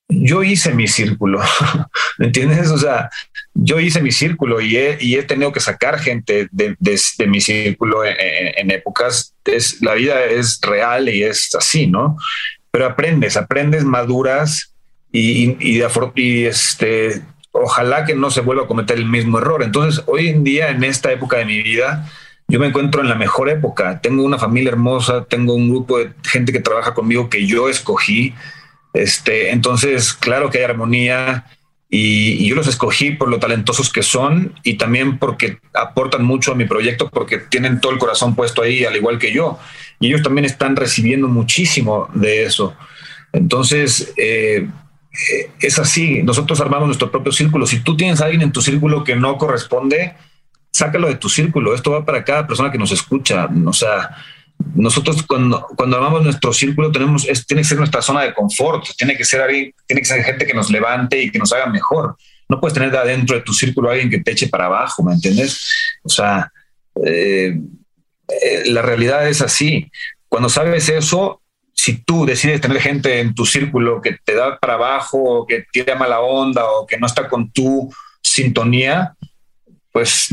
yo 0.09 0.42
hice 0.42 0.73
mi 0.73 0.87
círculo, 0.87 1.40
¿me 2.19 2.27
entiendes? 2.27 2.71
O 2.71 2.79
sea, 2.79 3.11
yo 3.55 3.81
hice 3.81 4.01
mi 4.01 4.12
círculo 4.12 4.61
y 4.61 4.77
he, 4.77 4.99
y 5.01 5.16
he 5.16 5.23
tenido 5.23 5.53
que 5.53 5.61
sacar 5.61 5.99
gente 5.99 6.49
de, 6.53 6.77
de, 6.79 7.27
mi 7.27 7.40
círculo 7.40 8.05
en, 8.05 8.71
épocas. 8.71 9.35
Es, 9.45 9.81
la 9.83 9.95
vida 9.95 10.25
es 10.25 10.61
real 10.61 11.09
y 11.09 11.23
es 11.23 11.55
así, 11.55 11.87
¿no? 11.87 12.16
Pero 12.71 12.87
aprendes, 12.87 13.37
aprendes, 13.37 13.85
maduras 13.85 14.73
y, 15.11 15.57
y, 15.59 15.83
y 16.14 16.45
este, 16.45 17.23
ojalá 17.51 18.05
que 18.05 18.14
no 18.14 18.31
se 18.31 18.42
vuelva 18.42 18.64
a 18.64 18.69
cometer 18.69 18.99
el 18.99 19.07
mismo 19.07 19.38
error. 19.38 19.62
Entonces, 19.62 20.05
hoy 20.07 20.29
en 20.29 20.45
día, 20.45 20.69
en 20.69 20.85
esta 20.85 21.11
época 21.11 21.38
de 21.38 21.47
mi 21.47 21.62
vida, 21.62 22.09
yo 22.49 22.61
me 22.61 22.66
encuentro 22.66 23.01
en 23.01 23.09
la 23.09 23.16
mejor 23.16 23.49
época. 23.49 24.01
Tengo 24.01 24.23
una 24.23 24.38
familia 24.38 24.71
hermosa, 24.71 25.25
tengo 25.25 25.55
un 25.55 25.69
grupo 25.71 25.99
de 25.99 26.12
gente 26.23 26.53
que 26.53 26.61
trabaja 26.61 26.95
conmigo 26.95 27.29
que 27.29 27.47
yo 27.47 27.69
escogí 27.69 28.35
este, 29.03 29.51
entonces, 29.51 30.13
claro 30.13 30.51
que 30.51 30.59
hay 30.59 30.65
armonía 30.65 31.45
y, 31.89 32.47
yo 32.49 32.57
los 32.57 32.67
escogí 32.67 33.13
por 33.13 33.29
lo 33.29 33.39
talentosos 33.39 33.93
que 33.93 34.03
son 34.03 34.55
y 34.63 34.75
también 34.75 35.19
porque 35.19 35.59
aportan 35.73 36.25
mucho 36.25 36.53
a 36.53 36.55
mi 36.55 36.65
proyecto, 36.65 37.09
porque 37.11 37.39
tienen 37.39 37.81
todo 37.81 37.93
el 37.93 37.99
corazón 37.99 38.35
puesto 38.35 38.63
ahí, 38.63 38.85
al 38.85 38.97
igual 38.97 39.19
que 39.19 39.33
yo. 39.33 39.59
Y 40.01 40.09
ellos 40.09 40.23
también 40.23 40.45
están 40.45 40.77
recibiendo 40.77 41.29
muchísimo 41.29 42.09
de 42.15 42.45
eso. 42.45 42.75
Entonces, 43.33 44.13
eh, 44.17 44.67
eh, 45.31 45.51
es 45.61 45.79
así. 45.79 46.23
Nosotros 46.23 46.61
armamos 46.61 46.89
nuestro 46.89 47.11
propio 47.11 47.33
círculo. 47.33 47.67
Si 47.67 47.81
tú 47.81 47.97
tienes 47.97 48.21
a 48.21 48.25
alguien 48.25 48.43
en 48.43 48.53
tu 48.53 48.61
círculo 48.61 49.05
que 49.05 49.17
no 49.17 49.39
corresponde, 49.39 50.15
sácalo 50.73 51.09
de 51.09 51.17
tu 51.17 51.29
círculo. 51.29 51.75
Esto 51.75 51.93
va 51.93 52.05
para 52.05 52.25
cada 52.25 52.47
persona 52.47 52.71
que 52.71 52.79
nos 52.79 52.93
escucha. 52.93 53.49
O 53.65 53.73
sea, 53.73 54.11
nosotros 54.75 55.23
cuando, 55.23 55.66
cuando 55.77 55.97
armamos 55.97 56.23
nuestro 56.23 56.53
círculo 56.53 56.92
tenemos, 56.92 57.27
es, 57.27 57.47
tiene 57.47 57.62
que 57.62 57.69
ser 57.69 57.79
nuestra 57.79 58.03
zona 58.03 58.23
de 58.23 58.35
confort, 58.35 58.87
tiene 58.97 59.16
que 59.16 59.25
ser 59.25 59.40
alguien, 59.40 59.75
tiene 59.87 60.01
que 60.03 60.09
ser 60.09 60.23
gente 60.23 60.47
que 60.47 60.55
nos 60.55 60.71
levante 60.71 61.23
y 61.23 61.31
que 61.31 61.38
nos 61.38 61.53
haga 61.53 61.66
mejor. 61.66 62.16
No 62.49 62.61
puedes 62.61 62.75
tener 62.75 62.90
de 62.90 62.99
adentro 62.99 63.37
de 63.37 63.42
tu 63.42 63.53
círculo 63.53 63.88
a 63.88 63.92
alguien 63.92 64.11
que 64.11 64.21
te 64.21 64.33
eche 64.33 64.49
para 64.49 64.66
abajo, 64.66 65.03
¿me 65.03 65.14
entiendes? 65.14 65.99
O 66.03 66.09
sea, 66.09 66.53
eh, 67.05 67.59
eh, 68.29 68.62
la 68.66 68.83
realidad 68.83 69.29
es 69.29 69.40
así. 69.40 69.90
Cuando 70.29 70.49
sabes 70.49 70.88
eso, 70.88 71.40
si 71.73 71.99
tú 71.99 72.25
decides 72.25 72.61
tener 72.61 72.81
gente 72.81 73.21
en 73.21 73.35
tu 73.35 73.45
círculo 73.45 74.01
que 74.01 74.16
te 74.25 74.35
da 74.35 74.59
para 74.59 74.75
abajo, 74.75 75.19
o 75.23 75.47
que 75.47 75.64
tiene 75.73 75.95
mala 75.95 76.21
onda, 76.21 76.64
o 76.64 76.87
que 76.87 76.99
no 76.99 77.07
está 77.07 77.29
con 77.29 77.51
tu 77.51 77.92
sintonía, 78.23 79.14
pues, 79.92 80.29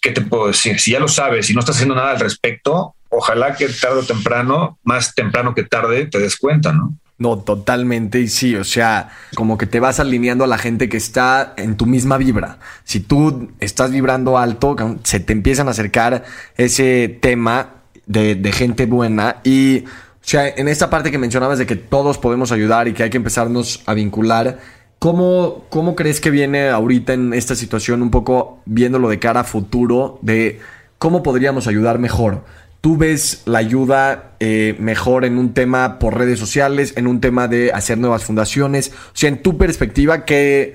¿qué 0.00 0.10
te 0.10 0.20
puedo 0.20 0.48
decir? 0.48 0.78
Si 0.80 0.92
ya 0.92 1.00
lo 1.00 1.08
sabes 1.08 1.50
y 1.50 1.54
no 1.54 1.60
estás 1.60 1.76
haciendo 1.76 1.94
nada 1.94 2.12
al 2.12 2.20
respecto, 2.20 2.94
ojalá 3.12 3.54
que 3.54 3.68
tarde 3.68 4.00
o 4.00 4.02
temprano, 4.02 4.78
más 4.82 5.14
temprano 5.14 5.54
que 5.54 5.62
tarde, 5.62 6.06
te 6.06 6.18
des 6.18 6.36
cuenta, 6.36 6.72
¿no? 6.72 6.94
No, 7.18 7.38
totalmente. 7.38 8.20
Y 8.20 8.26
sí, 8.26 8.56
o 8.56 8.64
sea, 8.64 9.10
como 9.36 9.56
que 9.56 9.66
te 9.66 9.78
vas 9.78 10.00
alineando 10.00 10.42
a 10.42 10.48
la 10.48 10.58
gente 10.58 10.88
que 10.88 10.96
está 10.96 11.54
en 11.56 11.76
tu 11.76 11.86
misma 11.86 12.16
vibra. 12.16 12.58
Si 12.82 12.98
tú 12.98 13.52
estás 13.60 13.92
vibrando 13.92 14.38
alto, 14.38 14.74
se 15.04 15.20
te 15.20 15.32
empiezan 15.32 15.68
a 15.68 15.70
acercar 15.70 16.24
ese 16.56 17.20
tema 17.20 17.74
de, 18.06 18.52
gente 18.52 18.86
buena. 18.86 19.36
Y, 19.44 19.84
o 19.84 19.88
sea, 20.22 20.48
en 20.48 20.66
esta 20.66 20.90
parte 20.90 21.12
que 21.12 21.18
mencionabas 21.18 21.58
de 21.58 21.66
que 21.66 21.76
todos 21.76 22.18
podemos 22.18 22.50
ayudar 22.50 22.88
y 22.88 22.92
que 22.92 23.04
hay 23.04 23.10
que 23.10 23.18
empezarnos 23.18 23.84
a 23.86 23.94
vincular, 23.94 24.58
¿cómo, 24.98 25.66
cómo 25.68 25.94
crees 25.94 26.20
que 26.20 26.30
viene 26.30 26.70
ahorita 26.70 27.12
en 27.12 27.34
esta 27.34 27.54
situación, 27.54 28.02
un 28.02 28.10
poco 28.10 28.62
viéndolo 28.64 29.08
de 29.08 29.20
cara 29.20 29.40
a 29.40 29.44
futuro, 29.44 30.18
de 30.22 30.58
cómo 30.98 31.22
podríamos 31.22 31.68
ayudar 31.68 32.00
mejor? 32.00 32.42
¿Tú 32.82 32.96
ves 32.96 33.42
la 33.44 33.60
ayuda 33.60 34.32
eh, 34.40 34.74
mejor 34.80 35.24
en 35.24 35.38
un 35.38 35.54
tema 35.54 36.00
por 36.00 36.18
redes 36.18 36.40
sociales, 36.40 36.94
en 36.96 37.06
un 37.06 37.20
tema 37.20 37.46
de 37.46 37.70
hacer 37.72 37.96
nuevas 37.96 38.24
fundaciones? 38.24 38.90
O 39.06 39.12
sea, 39.14 39.28
en 39.28 39.40
tu 39.40 39.56
perspectiva, 39.56 40.24
¿qué, 40.24 40.74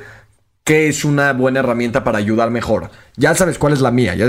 qué 0.64 0.88
es 0.88 1.04
una 1.04 1.34
buena 1.34 1.60
herramienta 1.60 2.06
para 2.06 2.18
ayudar 2.18 2.50
mejor? 2.50 2.92
Ya 3.18 3.36
sabes 3.36 3.58
cuál 3.58 3.74
es 3.74 3.82
la 3.82 3.92
mía. 3.92 4.16
Ya 4.16 4.28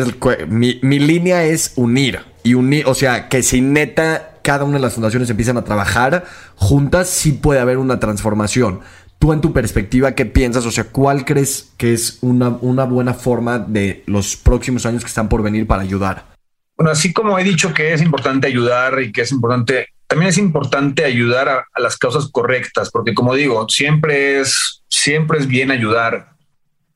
mi, 0.48 0.80
mi, 0.82 0.98
línea 0.98 1.44
es 1.44 1.72
unir. 1.76 2.18
Y 2.42 2.54
unir, 2.54 2.84
o 2.88 2.96
sea, 2.96 3.28
que 3.28 3.44
si 3.44 3.60
neta 3.60 4.40
cada 4.42 4.64
una 4.64 4.78
de 4.78 4.82
las 4.82 4.94
fundaciones 4.94 5.30
empiezan 5.30 5.56
a 5.56 5.62
trabajar 5.62 6.24
juntas, 6.56 7.08
sí 7.08 7.30
puede 7.30 7.60
haber 7.60 7.78
una 7.78 8.00
transformación. 8.00 8.80
Tú 9.20 9.32
en 9.32 9.40
tu 9.40 9.52
perspectiva, 9.52 10.16
¿qué 10.16 10.26
piensas? 10.26 10.66
O 10.66 10.72
sea, 10.72 10.82
¿cuál 10.82 11.24
crees 11.24 11.70
que 11.76 11.92
es 11.94 12.18
una, 12.22 12.48
una 12.60 12.82
buena 12.86 13.14
forma 13.14 13.60
de 13.60 14.02
los 14.06 14.36
próximos 14.36 14.84
años 14.84 15.04
que 15.04 15.08
están 15.08 15.28
por 15.28 15.44
venir 15.44 15.68
para 15.68 15.82
ayudar? 15.82 16.37
Bueno, 16.78 16.92
así 16.92 17.12
como 17.12 17.36
he 17.40 17.42
dicho 17.42 17.74
que 17.74 17.92
es 17.92 18.00
importante 18.00 18.46
ayudar 18.46 19.02
y 19.02 19.10
que 19.10 19.22
es 19.22 19.32
importante, 19.32 19.88
también 20.06 20.28
es 20.28 20.38
importante 20.38 21.04
ayudar 21.04 21.48
a, 21.48 21.80
las 21.80 21.98
causas 21.98 22.28
correctas, 22.30 22.90
porque 22.92 23.14
como 23.14 23.34
digo, 23.34 23.68
siempre 23.68 24.38
es, 24.38 24.84
siempre 24.88 25.40
es 25.40 25.48
bien 25.48 25.72
ayudar. 25.72 26.34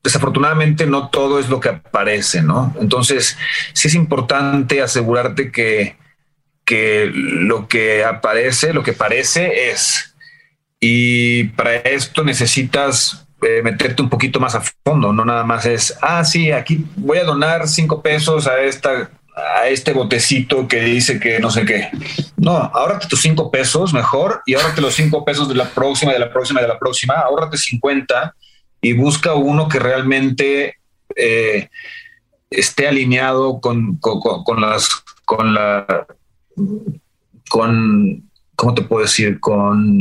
Desafortunadamente 0.04 0.86
no 0.86 1.10
todo 1.10 1.40
es 1.40 1.48
lo 1.48 1.58
que 1.58 1.70
aparece, 1.70 2.42
¿no? 2.42 2.72
Entonces, 2.78 3.36
sí 3.72 3.88
es 3.88 3.94
importante 3.96 4.82
asegurarte 4.82 5.50
que, 5.50 5.96
que 6.64 7.10
lo 7.12 7.66
que 7.66 8.04
aparece, 8.04 8.72
lo 8.72 8.84
que 8.84 8.92
parece 8.92 9.70
es. 9.70 10.14
Y 10.78 11.44
para 11.44 11.74
esto 11.74 12.22
necesitas 12.22 13.26
eh, 13.42 13.62
meterte 13.64 14.00
un 14.00 14.08
poquito 14.08 14.38
más 14.38 14.54
a 14.54 14.62
fondo, 14.84 15.12
no 15.12 15.24
nada 15.24 15.42
más 15.42 15.66
es, 15.66 15.98
ah, 16.02 16.24
sí, 16.24 16.52
aquí 16.52 16.86
voy 16.94 17.18
a 17.18 17.24
donar 17.24 17.66
cinco 17.66 18.00
pesos 18.00 18.46
a 18.46 18.60
esta 18.60 19.10
a 19.34 19.68
este 19.68 19.92
botecito 19.92 20.68
que 20.68 20.80
dice 20.80 21.18
que 21.18 21.40
no 21.40 21.50
sé 21.50 21.64
qué. 21.64 21.88
No, 22.36 22.56
ahórrate 22.56 23.08
tus 23.08 23.20
cinco 23.20 23.50
pesos 23.50 23.92
mejor 23.92 24.42
y 24.46 24.54
ahórrate 24.54 24.80
los 24.80 24.94
cinco 24.94 25.24
pesos 25.24 25.48
de 25.48 25.54
la 25.54 25.70
próxima, 25.70 26.12
de 26.12 26.18
la 26.18 26.30
próxima, 26.32 26.60
de 26.60 26.68
la 26.68 26.78
próxima, 26.78 27.14
ahórrate 27.14 27.56
50 27.56 28.34
y 28.82 28.92
busca 28.92 29.34
uno 29.34 29.68
que 29.68 29.78
realmente 29.78 30.76
eh, 31.16 31.68
esté 32.50 32.88
alineado 32.88 33.60
con, 33.60 33.96
con, 33.98 34.60
las, 34.60 35.02
con 35.24 35.54
la, 35.54 36.06
con, 37.48 38.28
¿cómo 38.54 38.74
te 38.74 38.82
puedo 38.82 39.02
decir? 39.02 39.40
Con, 39.40 40.00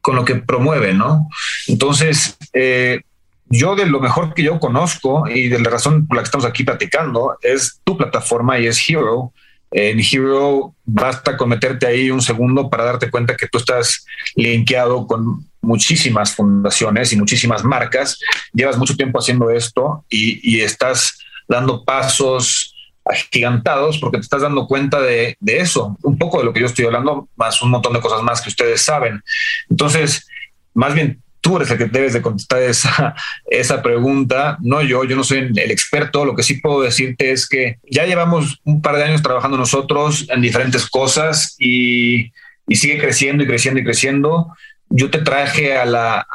con 0.00 0.16
lo 0.16 0.24
que 0.24 0.34
promueve, 0.34 0.92
¿no? 0.92 1.28
Entonces, 1.68 2.36
eh, 2.52 3.00
yo 3.46 3.76
de 3.76 3.86
lo 3.86 4.00
mejor 4.00 4.34
que 4.34 4.42
yo 4.42 4.58
conozco 4.58 5.28
y 5.28 5.48
de 5.48 5.60
la 5.60 5.70
razón 5.70 6.06
por 6.06 6.16
la 6.16 6.22
que 6.22 6.26
estamos 6.26 6.46
aquí 6.46 6.64
platicando 6.64 7.36
es 7.42 7.80
tu 7.84 7.96
plataforma 7.96 8.58
y 8.58 8.66
es 8.66 8.82
Hero. 8.88 9.32
En 9.70 10.00
Hero 10.00 10.74
basta 10.84 11.36
con 11.36 11.48
meterte 11.48 11.86
ahí 11.86 12.10
un 12.10 12.22
segundo 12.22 12.70
para 12.70 12.84
darte 12.84 13.10
cuenta 13.10 13.36
que 13.36 13.48
tú 13.48 13.58
estás 13.58 14.06
linkeado 14.36 15.06
con 15.06 15.46
muchísimas 15.60 16.34
fundaciones 16.34 17.12
y 17.12 17.16
muchísimas 17.16 17.64
marcas. 17.64 18.18
Llevas 18.52 18.78
mucho 18.78 18.96
tiempo 18.96 19.18
haciendo 19.18 19.50
esto 19.50 20.04
y, 20.08 20.60
estás 20.60 21.18
dando 21.48 21.84
pasos 21.84 22.74
agigantados 23.04 23.98
porque 23.98 24.18
te 24.18 24.22
estás 24.22 24.42
dando 24.42 24.66
cuenta 24.66 25.00
de, 25.00 25.36
de, 25.40 25.58
eso, 25.58 25.98
un 26.02 26.16
poco 26.16 26.38
de 26.38 26.44
lo 26.44 26.52
que 26.54 26.60
yo 26.60 26.66
estoy 26.66 26.86
hablando, 26.86 27.28
más 27.36 27.60
un 27.60 27.70
montón 27.70 27.92
de 27.92 28.00
cosas 28.00 28.22
más 28.22 28.40
que 28.40 28.48
ustedes 28.48 28.80
saben. 28.80 29.22
Entonces, 29.68 30.26
más 30.72 30.94
bien 30.94 31.22
tú 31.44 31.56
eres 31.56 31.70
el 31.70 31.76
que 31.76 31.84
debes 31.84 32.14
de 32.14 32.22
contestar 32.22 32.62
esa, 32.62 33.14
esa 33.46 33.82
pregunta, 33.82 34.56
no 34.62 34.80
yo, 34.80 35.04
yo 35.04 35.14
no 35.14 35.22
soy 35.22 35.50
el 35.54 35.70
experto, 35.70 36.24
lo 36.24 36.34
que 36.34 36.42
sí 36.42 36.54
puedo 36.54 36.80
decirte 36.80 37.32
es 37.32 37.46
que 37.46 37.76
ya 37.88 38.06
llevamos 38.06 38.60
un 38.64 38.80
par 38.80 38.96
de 38.96 39.04
años 39.04 39.22
trabajando 39.22 39.58
nosotros 39.58 40.26
en 40.30 40.40
diferentes 40.40 40.88
cosas 40.88 41.54
y, 41.58 42.32
y 42.66 42.76
sigue 42.76 42.98
creciendo 42.98 43.44
y 43.44 43.46
creciendo 43.46 43.78
y 43.78 43.84
creciendo. 43.84 44.54
Yo 44.88 45.10
te 45.10 45.18
traje 45.18 45.76
a 45.76 45.84
la, 45.84 46.26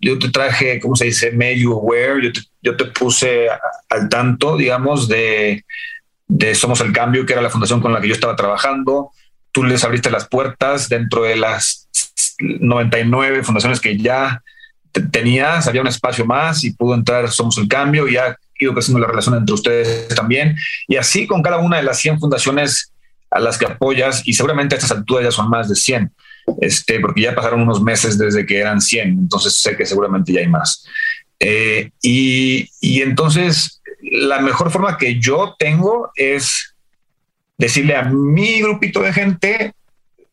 yo 0.00 0.20
te 0.20 0.30
traje, 0.30 0.78
¿cómo 0.78 0.94
se 0.94 1.06
dice? 1.06 1.32
Medio 1.32 1.72
aware, 1.72 2.22
yo 2.22 2.32
te, 2.32 2.40
yo 2.62 2.76
te 2.76 2.84
puse 2.84 3.48
al 3.88 4.08
tanto, 4.08 4.56
digamos, 4.56 5.08
de, 5.08 5.64
de 6.28 6.54
Somos 6.54 6.80
el 6.80 6.92
Cambio, 6.92 7.26
que 7.26 7.32
era 7.32 7.42
la 7.42 7.50
fundación 7.50 7.80
con 7.80 7.92
la 7.92 8.00
que 8.00 8.08
yo 8.08 8.14
estaba 8.14 8.36
trabajando. 8.36 9.10
Tú 9.50 9.64
les 9.64 9.82
abriste 9.82 10.10
las 10.10 10.28
puertas 10.28 10.88
dentro 10.88 11.24
de 11.24 11.36
las 11.36 11.83
99 12.38 13.42
fundaciones 13.42 13.80
que 13.80 13.96
ya 13.96 14.42
tenías, 15.10 15.66
había 15.66 15.80
un 15.80 15.88
espacio 15.88 16.24
más 16.24 16.62
y 16.62 16.72
pudo 16.72 16.94
entrar 16.94 17.28
Somos 17.30 17.58
el 17.58 17.66
Cambio 17.66 18.08
y 18.08 18.16
ha 18.16 18.36
ido 18.58 18.72
creciendo 18.72 19.00
la 19.00 19.08
relación 19.08 19.34
entre 19.36 19.54
ustedes 19.54 20.08
también. 20.14 20.56
Y 20.86 20.96
así 20.96 21.26
con 21.26 21.42
cada 21.42 21.58
una 21.58 21.78
de 21.78 21.82
las 21.82 21.98
100 21.98 22.20
fundaciones 22.20 22.92
a 23.30 23.40
las 23.40 23.58
que 23.58 23.66
apoyas, 23.66 24.22
y 24.24 24.32
seguramente 24.32 24.74
a 24.74 24.78
estas 24.78 24.92
alturas 24.92 25.24
ya 25.24 25.32
son 25.32 25.50
más 25.50 25.68
de 25.68 25.74
100, 25.74 26.12
este, 26.60 27.00
porque 27.00 27.22
ya 27.22 27.34
pasaron 27.34 27.62
unos 27.62 27.82
meses 27.82 28.16
desde 28.16 28.46
que 28.46 28.58
eran 28.58 28.80
100, 28.80 29.08
entonces 29.08 29.56
sé 29.56 29.76
que 29.76 29.84
seguramente 29.84 30.32
ya 30.32 30.40
hay 30.40 30.46
más. 30.46 30.84
Eh, 31.40 31.90
y, 32.00 32.68
y 32.80 33.02
entonces 33.02 33.82
la 34.00 34.40
mejor 34.40 34.70
forma 34.70 34.96
que 34.98 35.18
yo 35.18 35.56
tengo 35.58 36.12
es 36.14 36.76
decirle 37.58 37.96
a 37.96 38.04
mi 38.04 38.60
grupito 38.60 39.00
de 39.00 39.12
gente, 39.12 39.74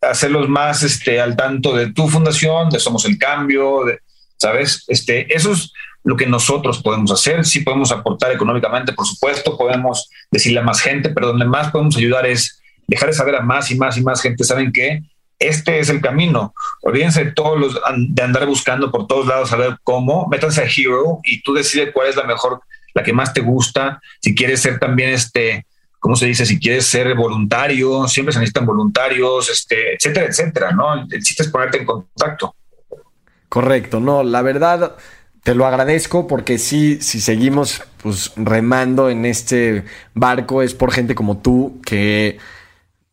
hacerlos 0.01 0.49
más 0.49 0.83
este, 0.83 1.21
al 1.21 1.35
tanto 1.35 1.75
de 1.75 1.93
tu 1.93 2.07
fundación, 2.07 2.69
de 2.69 2.79
Somos 2.79 3.05
el 3.05 3.17
Cambio, 3.17 3.85
de, 3.85 3.99
¿sabes? 4.37 4.83
Este, 4.87 5.33
eso 5.33 5.51
es 5.51 5.71
lo 6.03 6.17
que 6.17 6.25
nosotros 6.25 6.81
podemos 6.81 7.11
hacer. 7.11 7.45
Sí 7.45 7.61
podemos 7.61 7.91
aportar 7.91 8.31
económicamente, 8.31 8.93
por 8.93 9.05
supuesto, 9.05 9.57
podemos 9.57 10.09
decirle 10.31 10.59
a 10.59 10.63
más 10.63 10.81
gente, 10.81 11.09
pero 11.09 11.27
donde 11.27 11.45
más 11.45 11.71
podemos 11.71 11.95
ayudar 11.97 12.25
es 12.25 12.61
dejar 12.87 13.09
de 13.09 13.15
saber 13.15 13.35
a 13.35 13.41
más 13.41 13.69
y 13.71 13.75
más 13.75 13.97
y 13.97 14.01
más 14.01 14.21
gente. 14.21 14.43
¿Saben 14.43 14.71
que 14.71 15.03
Este 15.37 15.79
es 15.79 15.89
el 15.89 16.01
camino. 16.01 16.53
Olvídense 16.81 17.25
de 17.25 17.31
todos 17.31 17.59
los 17.59 17.79
de 17.97 18.21
andar 18.21 18.45
buscando 18.45 18.91
por 18.91 19.07
todos 19.07 19.25
lados 19.25 19.51
a 19.51 19.55
ver 19.55 19.77
cómo. 19.83 20.27
Métanse 20.27 20.61
a 20.61 20.65
Hero 20.65 21.19
y 21.23 21.41
tú 21.41 21.53
decides 21.53 21.91
cuál 21.93 22.09
es 22.09 22.15
la 22.15 22.25
mejor, 22.25 22.61
la 22.93 23.01
que 23.01 23.13
más 23.13 23.33
te 23.33 23.41
gusta. 23.41 23.99
Si 24.19 24.35
quieres 24.35 24.61
ser 24.61 24.77
también 24.77 25.09
este, 25.09 25.65
¿cómo 26.01 26.15
se 26.15 26.25
dice? 26.25 26.45
Si 26.45 26.59
quieres 26.59 26.87
ser 26.87 27.15
voluntario, 27.15 28.07
siempre 28.07 28.33
se 28.33 28.39
necesitan 28.39 28.65
voluntarios, 28.65 29.49
este, 29.49 29.93
etcétera, 29.93 30.25
etcétera, 30.25 30.71
¿no? 30.71 31.07
El 31.09 31.23
chiste 31.23 31.43
es 31.43 31.49
ponerte 31.49 31.77
en 31.77 31.85
contacto. 31.85 32.55
Correcto, 33.47 33.99
no, 33.99 34.23
la 34.23 34.41
verdad 34.41 34.97
te 35.43 35.55
lo 35.55 35.65
agradezco 35.65 36.27
porque 36.27 36.57
sí, 36.57 36.99
si 37.01 37.21
seguimos 37.21 37.83
pues 38.01 38.31
remando 38.35 39.09
en 39.09 39.25
este 39.25 39.85
barco 40.13 40.61
es 40.61 40.73
por 40.73 40.91
gente 40.91 41.13
como 41.13 41.37
tú 41.37 41.79
que 41.85 42.39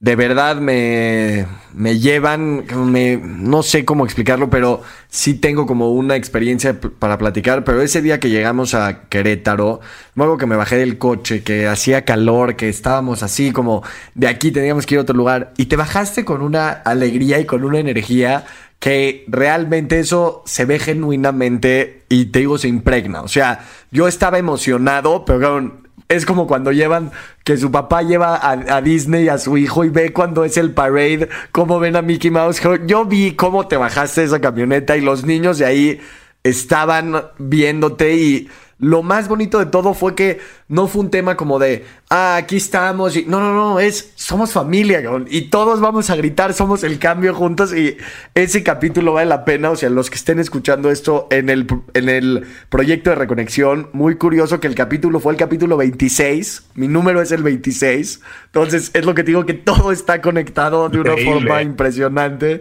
de 0.01 0.15
verdad 0.15 0.57
me, 0.59 1.47
me 1.75 1.99
llevan, 1.99 2.65
me, 2.77 3.17
no 3.17 3.65
sé 3.65 3.85
cómo 3.85 4.05
explicarlo, 4.05 4.49
pero 4.49 4.83
sí 5.09 5.35
tengo 5.35 5.67
como 5.67 5.91
una 5.91 6.15
experiencia 6.15 6.79
para 6.81 7.19
platicar. 7.19 7.65
Pero 7.65 7.83
ese 7.83 8.01
día 8.01 8.21
que 8.21 8.31
llegamos 8.31 8.75
a 8.75 9.09
Querétaro, 9.09 9.81
luego 10.15 10.39
que 10.39 10.47
me 10.47 10.55
bajé 10.55 10.77
del 10.77 10.99
coche, 10.99 11.43
que 11.43 11.67
hacía 11.67 12.05
calor, 12.05 12.55
que 12.55 12.69
estábamos 12.69 13.25
así 13.25 13.51
como 13.51 13.83
de 14.15 14.29
aquí 14.29 14.53
teníamos 14.53 14.87
que 14.87 14.95
ir 14.95 14.99
a 15.01 15.03
otro 15.03 15.17
lugar, 15.17 15.53
y 15.57 15.67
te 15.67 15.75
bajaste 15.75 16.25
con 16.25 16.43
una 16.43 16.71
alegría 16.71 17.41
y 17.41 17.45
con 17.45 17.65
una 17.65 17.81
energía 17.81 18.45
que 18.79 19.25
realmente 19.27 19.99
eso 19.99 20.45
se 20.47 20.65
ve 20.65 20.79
genuinamente 20.79 22.05
y 22.09 22.27
te 22.27 22.39
digo, 22.39 22.59
se 22.59 22.69
impregna. 22.69 23.23
O 23.23 23.29
sea, 23.29 23.65
yo 23.91 24.07
estaba 24.07 24.39
emocionado, 24.39 25.25
pero 25.25 25.81
es 26.09 26.25
como 26.25 26.47
cuando 26.47 26.73
llevan, 26.73 27.11
que 27.49 27.57
su 27.57 27.71
papá 27.71 28.03
lleva 28.03 28.39
a, 28.43 28.83
Disney 28.83 29.31
a 29.31 29.39
su 29.39 29.57
hijo 29.57 29.83
y 29.83 29.89
ve 29.89 30.13
cuando 30.13 30.45
es 30.45 30.59
el 30.59 30.73
parade, 30.73 31.31
cómo 31.51 31.81
ven 31.81 31.97
a 31.97 32.03
Mickey 32.03 32.31
Mouse. 32.31 32.61
Yo 32.85 33.07
vi 33.07 33.37
cómo 33.37 33.67
te 33.67 33.79
bajaste 33.79 34.23
esa 34.23 34.39
camioneta 34.39 34.99
y 34.99 35.01
los 35.01 35.25
niños 35.25 35.57
de 35.57 35.65
ahí 35.65 36.01
estaban 36.43 37.15
viéndote 37.39 38.17
y 38.17 38.51
lo 38.79 39.03
más 39.03 39.27
bonito 39.27 39.59
de 39.59 39.67
todo 39.67 39.93
fue 39.93 40.15
que 40.15 40.39
no 40.69 40.87
fue 40.87 41.03
un 41.03 41.11
tema 41.11 41.37
como 41.37 41.59
de, 41.59 41.85
ah, 42.11 42.37
aquí 42.37 42.57
estamos. 42.57 43.17
Y, 43.17 43.25
no, 43.25 43.41
no, 43.41 43.53
no, 43.53 43.81
es, 43.81 44.13
somos 44.15 44.53
familia, 44.53 45.03
y 45.29 45.43
todos 45.43 45.81
vamos 45.81 46.11
a 46.11 46.17
gritar, 46.17 46.55
somos 46.55 46.85
el 46.85 46.99
cambio 47.01 47.35
juntos. 47.35 47.75
Y 47.75 47.97
ese 48.35 48.63
capítulo 48.63 49.15
vale 49.15 49.29
la 49.29 49.45
pena. 49.45 49.71
O 49.71 49.77
sea, 49.77 49.91
los 49.91 50.11
que 50.11 50.17
estén 50.17 50.39
escuchando 50.39 50.91
esto 50.91 51.27
en 51.31 51.51
el, 51.51 51.67
en 51.95 52.09
el 52.09 52.47
proyecto 52.69 53.11
de 53.11 53.17
reconexión, 53.17 53.91
muy 53.93 54.17
curioso 54.17 54.61
que 54.61 54.69
el 54.69 54.77
capítulo 54.77 55.19
fue 55.19 55.33
el 55.33 55.39
capítulo 55.39 55.77
26. 55.77 56.69
Mi 56.75 56.87
número 56.87 57.21
es 57.21 57.33
el 57.33 57.43
26. 57.43 58.21
Entonces, 58.47 58.93
es 58.95 59.05
lo 59.05 59.15
que 59.15 59.25
digo 59.25 59.45
que 59.45 59.55
todo 59.55 59.91
está 59.91 60.21
conectado 60.21 60.89
de 60.89 61.01
una 61.01 61.17
forma 61.17 61.63
impresionante. 61.63 62.61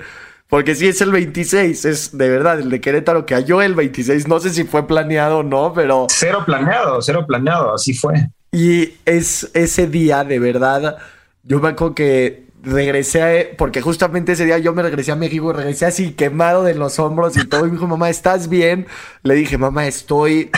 Porque 0.49 0.75
si 0.75 0.87
es 0.87 1.01
el 1.01 1.11
26, 1.11 1.85
es 1.85 2.17
de 2.17 2.29
verdad 2.29 2.59
el 2.59 2.69
de 2.69 2.79
Querétaro 2.79 3.25
que 3.25 3.35
halló 3.35 3.61
el 3.61 3.75
26. 3.75 4.27
No 4.27 4.39
sé 4.39 4.51
si 4.51 4.63
fue 4.63 4.87
planeado 4.87 5.39
o 5.39 5.43
no, 5.43 5.73
pero. 5.73 6.07
Cero 6.09 6.43
planeado, 6.45 7.01
cero 7.01 7.25
planeado, 7.27 7.73
así 7.73 7.93
fue. 7.93 8.29
Y 8.51 8.93
es 9.05 9.51
ese 9.53 9.87
día, 9.87 10.23
de 10.23 10.39
verdad, 10.39 10.97
yo 11.43 11.59
me 11.59 11.69
acuerdo 11.69 11.95
que 11.95 12.47
regresé, 12.63 13.53
porque 13.57 13.81
justamente 13.81 14.31
ese 14.31 14.45
día 14.45 14.57
yo 14.57 14.73
me 14.73 14.83
regresé 14.83 15.11
a 15.11 15.15
México, 15.17 15.51
regresé 15.51 15.85
así 15.85 16.11
quemado 16.11 16.63
de 16.63 16.75
los 16.75 16.97
hombros 16.97 17.35
y 17.35 17.45
todo. 17.45 17.61
Y 17.65 17.69
me 17.69 17.73
dijo, 17.73 17.87
mamá, 17.87 18.09
¿estás 18.09 18.47
bien? 18.47 18.87
Le 19.23 19.35
dije, 19.35 19.57
mamá, 19.57 19.85
estoy. 19.85 20.49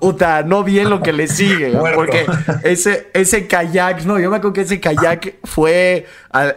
Puta, 0.00 0.42
no 0.42 0.64
bien 0.64 0.90
lo 0.90 1.00
que 1.00 1.12
le 1.12 1.28
sigue. 1.28 1.78
Porque 1.94 2.26
ese, 2.64 3.08
ese 3.14 3.46
kayak, 3.46 4.04
no, 4.04 4.18
yo 4.18 4.30
me 4.30 4.38
acuerdo 4.38 4.54
que 4.54 4.62
ese 4.62 4.80
kayak 4.80 5.36
fue, 5.44 6.06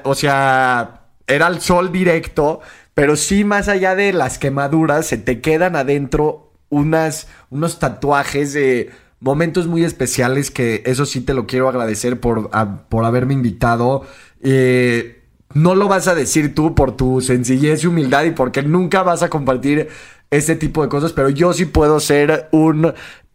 o 0.03 0.15
sea 0.15 1.02
era 1.27 1.47
el 1.47 1.61
sol 1.61 1.91
directo, 1.91 2.61
pero 2.93 3.15
sí 3.15 3.43
más 3.43 3.67
allá 3.67 3.95
de 3.95 4.13
las 4.13 4.37
quemaduras, 4.37 5.07
se 5.07 5.17
te 5.17 5.41
quedan 5.41 5.75
adentro 5.75 6.51
unas, 6.69 7.27
unos 7.49 7.79
tatuajes 7.79 8.53
de 8.53 8.91
momentos 9.19 9.67
muy 9.67 9.83
especiales 9.83 10.51
que 10.51 10.83
eso 10.85 11.05
sí 11.05 11.21
te 11.21 11.33
lo 11.33 11.47
quiero 11.47 11.69
agradecer 11.69 12.19
por, 12.19 12.49
por 12.89 13.05
haberme 13.05 13.33
invitado. 13.33 14.05
Eh, 14.41 15.23
no 15.53 15.75
lo 15.75 15.87
vas 15.87 16.07
a 16.07 16.15
decir 16.15 16.53
tú 16.53 16.75
por 16.75 16.97
tu 16.97 17.21
sencillez 17.21 17.83
y 17.83 17.87
humildad 17.87 18.25
y 18.25 18.31
porque 18.31 18.63
nunca 18.63 19.03
vas 19.03 19.23
a 19.23 19.29
compartir 19.29 19.87
este 20.29 20.55
tipo 20.55 20.81
de 20.81 20.89
cosas, 20.89 21.13
pero 21.13 21.29
yo 21.29 21.53
sí 21.53 21.65
puedo 21.65 21.99
ser 21.99 22.49
un 22.51 22.93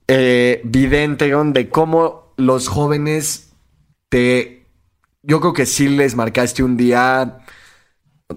eh, 0.08 0.60
vidente 0.64 1.32
de 1.32 1.68
cómo 1.68 2.34
los 2.36 2.68
jóvenes 2.68 3.52
te... 4.08 4.66
Yo 5.22 5.40
creo 5.40 5.52
que 5.52 5.66
sí 5.66 5.88
les 5.88 6.14
marcaste 6.14 6.62
un 6.62 6.76
día 6.76 7.38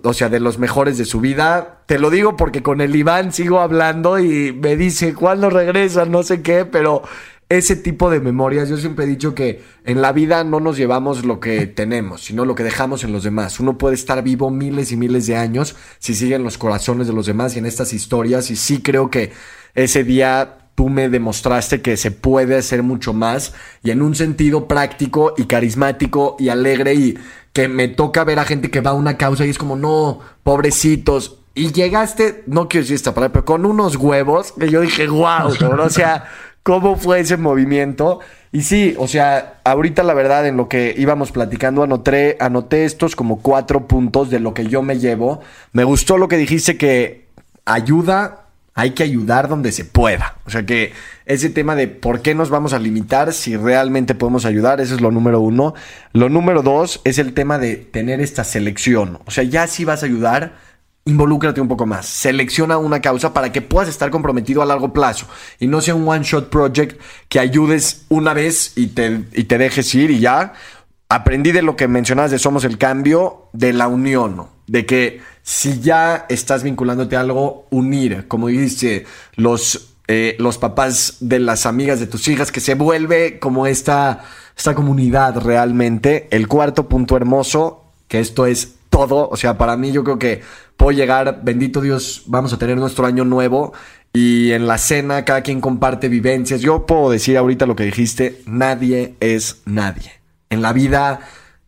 o 0.03 0.13
sea, 0.13 0.29
de 0.29 0.39
los 0.39 0.57
mejores 0.57 0.97
de 0.97 1.05
su 1.05 1.19
vida. 1.19 1.83
Te 1.85 1.99
lo 1.99 2.09
digo 2.09 2.37
porque 2.37 2.63
con 2.63 2.79
el 2.79 2.95
Iván 2.95 3.33
sigo 3.33 3.59
hablando 3.59 4.19
y 4.19 4.53
me 4.53 4.77
dice, 4.77 5.13
¿cuándo 5.13 5.49
regresa? 5.49 6.05
No 6.05 6.23
sé 6.23 6.41
qué, 6.41 6.65
pero 6.65 7.03
ese 7.49 7.75
tipo 7.75 8.09
de 8.09 8.21
memorias, 8.21 8.69
yo 8.69 8.77
siempre 8.77 9.03
he 9.03 9.07
dicho 9.09 9.35
que 9.35 9.61
en 9.83 10.01
la 10.01 10.13
vida 10.13 10.45
no 10.45 10.61
nos 10.61 10.77
llevamos 10.77 11.25
lo 11.25 11.41
que 11.41 11.67
tenemos, 11.75 12.21
sino 12.23 12.45
lo 12.45 12.55
que 12.55 12.63
dejamos 12.63 13.03
en 13.03 13.11
los 13.11 13.23
demás. 13.23 13.59
Uno 13.59 13.77
puede 13.77 13.95
estar 13.95 14.23
vivo 14.23 14.49
miles 14.49 14.93
y 14.93 14.97
miles 14.97 15.27
de 15.27 15.35
años 15.35 15.75
si 15.99 16.15
siguen 16.15 16.43
los 16.43 16.57
corazones 16.57 17.07
de 17.07 17.13
los 17.13 17.25
demás 17.25 17.55
y 17.55 17.59
en 17.59 17.65
estas 17.65 17.91
historias. 17.91 18.49
Y 18.49 18.55
sí 18.55 18.81
creo 18.81 19.09
que 19.09 19.33
ese 19.75 20.05
día 20.05 20.57
tú 20.75 20.87
me 20.87 21.09
demostraste 21.09 21.81
que 21.81 21.97
se 21.97 22.11
puede 22.11 22.55
hacer 22.55 22.81
mucho 22.81 23.13
más 23.13 23.53
y 23.83 23.91
en 23.91 24.01
un 24.01 24.15
sentido 24.15 24.69
práctico 24.69 25.33
y 25.37 25.43
carismático 25.43 26.37
y 26.39 26.47
alegre 26.47 26.93
y 26.93 27.17
que 27.53 27.67
me 27.67 27.87
toca 27.87 28.23
ver 28.23 28.39
a 28.39 28.45
gente 28.45 28.69
que 28.69 28.81
va 28.81 28.91
a 28.91 28.95
una 28.95 29.17
causa 29.17 29.45
y 29.45 29.49
es 29.49 29.57
como, 29.57 29.75
no, 29.75 30.19
pobrecitos. 30.43 31.39
Y 31.53 31.71
llegaste, 31.73 32.43
no 32.47 32.69
quiero 32.69 32.83
decir 32.83 32.95
esta 32.95 33.13
palabra, 33.13 33.33
pero 33.33 33.45
con 33.45 33.65
unos 33.65 33.97
huevos 33.97 34.53
que 34.53 34.69
yo 34.69 34.81
dije, 34.81 35.07
wow, 35.07 35.53
o 35.79 35.89
sea, 35.89 36.25
¿cómo 36.63 36.95
fue 36.95 37.19
ese 37.19 37.37
movimiento? 37.37 38.19
Y 38.53 38.63
sí, 38.63 38.95
o 38.97 39.07
sea, 39.07 39.59
ahorita 39.63 40.03
la 40.03 40.13
verdad 40.13 40.47
en 40.47 40.57
lo 40.57 40.69
que 40.69 40.93
íbamos 40.97 41.31
platicando 41.31 41.83
anoté, 41.83 42.37
anoté 42.39 42.85
estos 42.85 43.15
como 43.15 43.41
cuatro 43.41 43.87
puntos 43.87 44.29
de 44.29 44.39
lo 44.39 44.53
que 44.53 44.67
yo 44.67 44.81
me 44.81 44.99
llevo. 44.99 45.41
Me 45.73 45.83
gustó 45.83 46.17
lo 46.17 46.27
que 46.27 46.37
dijiste 46.37 46.77
que 46.77 47.27
ayuda 47.65 48.40
hay 48.81 48.91
que 48.91 49.03
ayudar 49.03 49.47
donde 49.47 49.71
se 49.71 49.85
pueda. 49.85 50.37
O 50.43 50.49
sea 50.49 50.65
que 50.65 50.93
ese 51.27 51.51
tema 51.51 51.75
de 51.75 51.87
por 51.87 52.23
qué 52.23 52.33
nos 52.33 52.49
vamos 52.49 52.73
a 52.73 52.79
limitar 52.79 53.31
si 53.31 53.55
realmente 53.55 54.15
podemos 54.15 54.43
ayudar, 54.43 54.81
eso 54.81 54.95
es 54.95 55.01
lo 55.01 55.11
número 55.11 55.39
uno. 55.39 55.75
Lo 56.13 56.29
número 56.29 56.63
dos 56.63 56.99
es 57.03 57.19
el 57.19 57.35
tema 57.35 57.59
de 57.59 57.75
tener 57.75 58.21
esta 58.21 58.43
selección. 58.43 59.19
O 59.27 59.29
sea, 59.29 59.43
ya 59.43 59.67
si 59.67 59.85
vas 59.85 60.01
a 60.01 60.07
ayudar, 60.07 60.55
involúcrate 61.05 61.61
un 61.61 61.67
poco 61.67 61.85
más. 61.85 62.07
Selecciona 62.07 62.79
una 62.79 63.01
causa 63.01 63.35
para 63.35 63.51
que 63.51 63.61
puedas 63.61 63.87
estar 63.87 64.09
comprometido 64.09 64.63
a 64.63 64.65
largo 64.65 64.91
plazo 64.93 65.27
y 65.59 65.67
no 65.67 65.79
sea 65.79 65.93
un 65.93 66.07
one-shot 66.07 66.49
project 66.49 66.99
que 67.29 67.39
ayudes 67.39 68.07
una 68.09 68.33
vez 68.33 68.73
y 68.75 68.87
te, 68.87 69.25
y 69.33 69.43
te 69.43 69.59
dejes 69.59 69.93
ir 69.93 70.09
y 70.09 70.21
ya. 70.21 70.53
Aprendí 71.07 71.51
de 71.51 71.61
lo 71.61 71.75
que 71.75 71.87
mencionabas 71.87 72.31
de 72.31 72.39
Somos 72.39 72.63
el 72.63 72.79
Cambio, 72.79 73.49
de 73.53 73.73
la 73.73 73.87
unión, 73.87 74.47
de 74.65 74.87
que 74.87 75.21
si 75.43 75.79
ya 75.79 76.25
estás 76.29 76.63
vinculándote 76.63 77.15
a 77.15 77.21
algo, 77.21 77.67
unir, 77.71 78.27
como 78.27 78.47
dice, 78.47 79.05
los, 79.35 79.95
eh, 80.07 80.35
los 80.39 80.57
papás 80.57 81.17
de 81.19 81.39
las 81.39 81.65
amigas 81.65 81.99
de 81.99 82.07
tus 82.07 82.27
hijas, 82.27 82.51
que 82.51 82.59
se 82.59 82.75
vuelve 82.75 83.39
como 83.39 83.67
esta, 83.67 84.23
esta 84.55 84.75
comunidad 84.75 85.39
realmente. 85.39 86.27
El 86.31 86.47
cuarto 86.47 86.87
punto 86.87 87.15
hermoso, 87.15 87.85
que 88.07 88.19
esto 88.19 88.45
es 88.45 88.75
todo, 88.89 89.29
o 89.29 89.37
sea, 89.37 89.57
para 89.57 89.77
mí 89.77 89.91
yo 89.91 90.03
creo 90.03 90.19
que 90.19 90.41
puedo 90.77 90.91
llegar, 90.91 91.41
bendito 91.43 91.81
Dios, 91.81 92.23
vamos 92.27 92.53
a 92.53 92.57
tener 92.57 92.77
nuestro 92.77 93.05
año 93.05 93.23
nuevo 93.23 93.73
y 94.13 94.51
en 94.51 94.67
la 94.67 94.77
cena 94.77 95.23
cada 95.25 95.41
quien 95.41 95.61
comparte 95.61 96.09
vivencias. 96.09 96.61
Yo 96.61 96.85
puedo 96.85 97.09
decir 97.09 97.37
ahorita 97.37 97.65
lo 97.65 97.75
que 97.75 97.85
dijiste, 97.85 98.41
nadie 98.45 99.15
es 99.19 99.61
nadie. 99.65 100.11
en 100.49 100.61
la 100.61 100.73
vida 100.73 101.21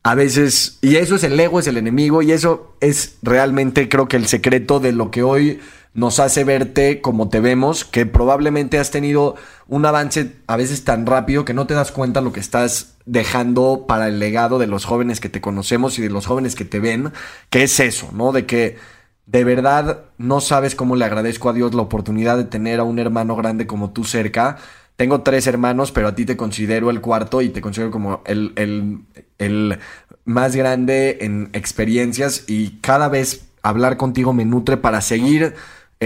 a 0.04 0.16
veces, 0.16 0.78
y 0.82 0.98
eso 0.98 1.16
es 1.16 1.24
el 1.24 1.40
ego, 1.40 1.60
es 1.60 1.68
el 1.68 1.78
enemigo, 1.78 2.22
y 2.22 2.32
eso 2.32 2.76
es 2.82 3.18
realmente 3.22 3.88
creo 3.88 4.08
que 4.08 4.18
el 4.18 4.28
secreto 4.28 4.80
de 4.80 4.92
lo 4.92 5.12
que 5.12 5.24
hoy 5.24 5.62
nos 5.94 6.20
hace 6.20 6.44
verte 6.44 7.02
como 7.02 7.30
te 7.30 7.40
vemos, 7.40 7.86
que 7.86 8.06
probablemente 8.06 8.80
has 8.80 8.92
tenido 8.92 9.36
un 9.68 9.86
avance 9.86 10.34
a 10.48 10.58
veces 10.58 10.84
tan 10.84 11.06
rápido 11.06 11.46
que 11.46 11.54
no 11.54 11.68
te 11.68 11.74
das 11.74 11.92
cuenta 11.92 12.22
lo 12.22 12.34
que 12.34 12.40
estás 12.40 12.96
dejando 13.06 13.86
para 13.88 14.08
el 14.08 14.20
legado 14.20 14.60
de 14.60 14.68
los 14.68 14.86
jóvenes 14.86 15.20
que 15.20 15.30
te 15.30 15.42
conocemos 15.42 15.98
y 16.00 16.02
de 16.02 16.10
los 16.10 16.26
jóvenes 16.26 16.56
que 16.56 16.66
te 16.66 16.80
ven, 16.80 17.14
que 17.50 17.64
es 17.64 17.80
eso, 17.80 18.10
¿no? 18.14 18.32
De 18.32 18.46
que 18.46 18.78
de 19.26 19.44
verdad 19.44 20.06
no 20.18 20.42
sabes 20.42 20.76
cómo 20.76 20.96
le 20.96 21.06
agradezco 21.06 21.50
a 21.50 21.54
Dios 21.54 21.74
la 21.74 21.84
oportunidad 21.84 22.38
de 22.38 22.46
tener 22.46 22.80
a 22.80 22.84
un 22.84 23.00
hermano 23.00 23.36
grande 23.36 23.68
como 23.68 23.92
tú 23.92 24.04
cerca. 24.04 24.58
Tengo 24.96 25.22
tres 25.22 25.48
hermanos, 25.48 25.92
pero 25.92 26.08
a 26.08 26.16
ti 26.16 26.26
te 26.26 26.38
considero 26.38 26.90
el 26.90 27.02
cuarto 27.02 27.42
y 27.42 27.50
te 27.50 27.62
considero 27.62 27.90
como 27.90 28.22
el, 28.26 28.54
el, 28.56 29.00
el 29.44 29.80
más 30.26 30.56
grande 30.56 31.20
en 31.22 31.50
experiencias 31.54 32.46
y 32.48 32.80
cada 32.82 33.10
vez 33.10 33.46
hablar 33.62 33.98
contigo 33.98 34.34
me 34.34 34.46
nutre 34.46 34.78
para 34.78 35.02
seguir 35.02 35.54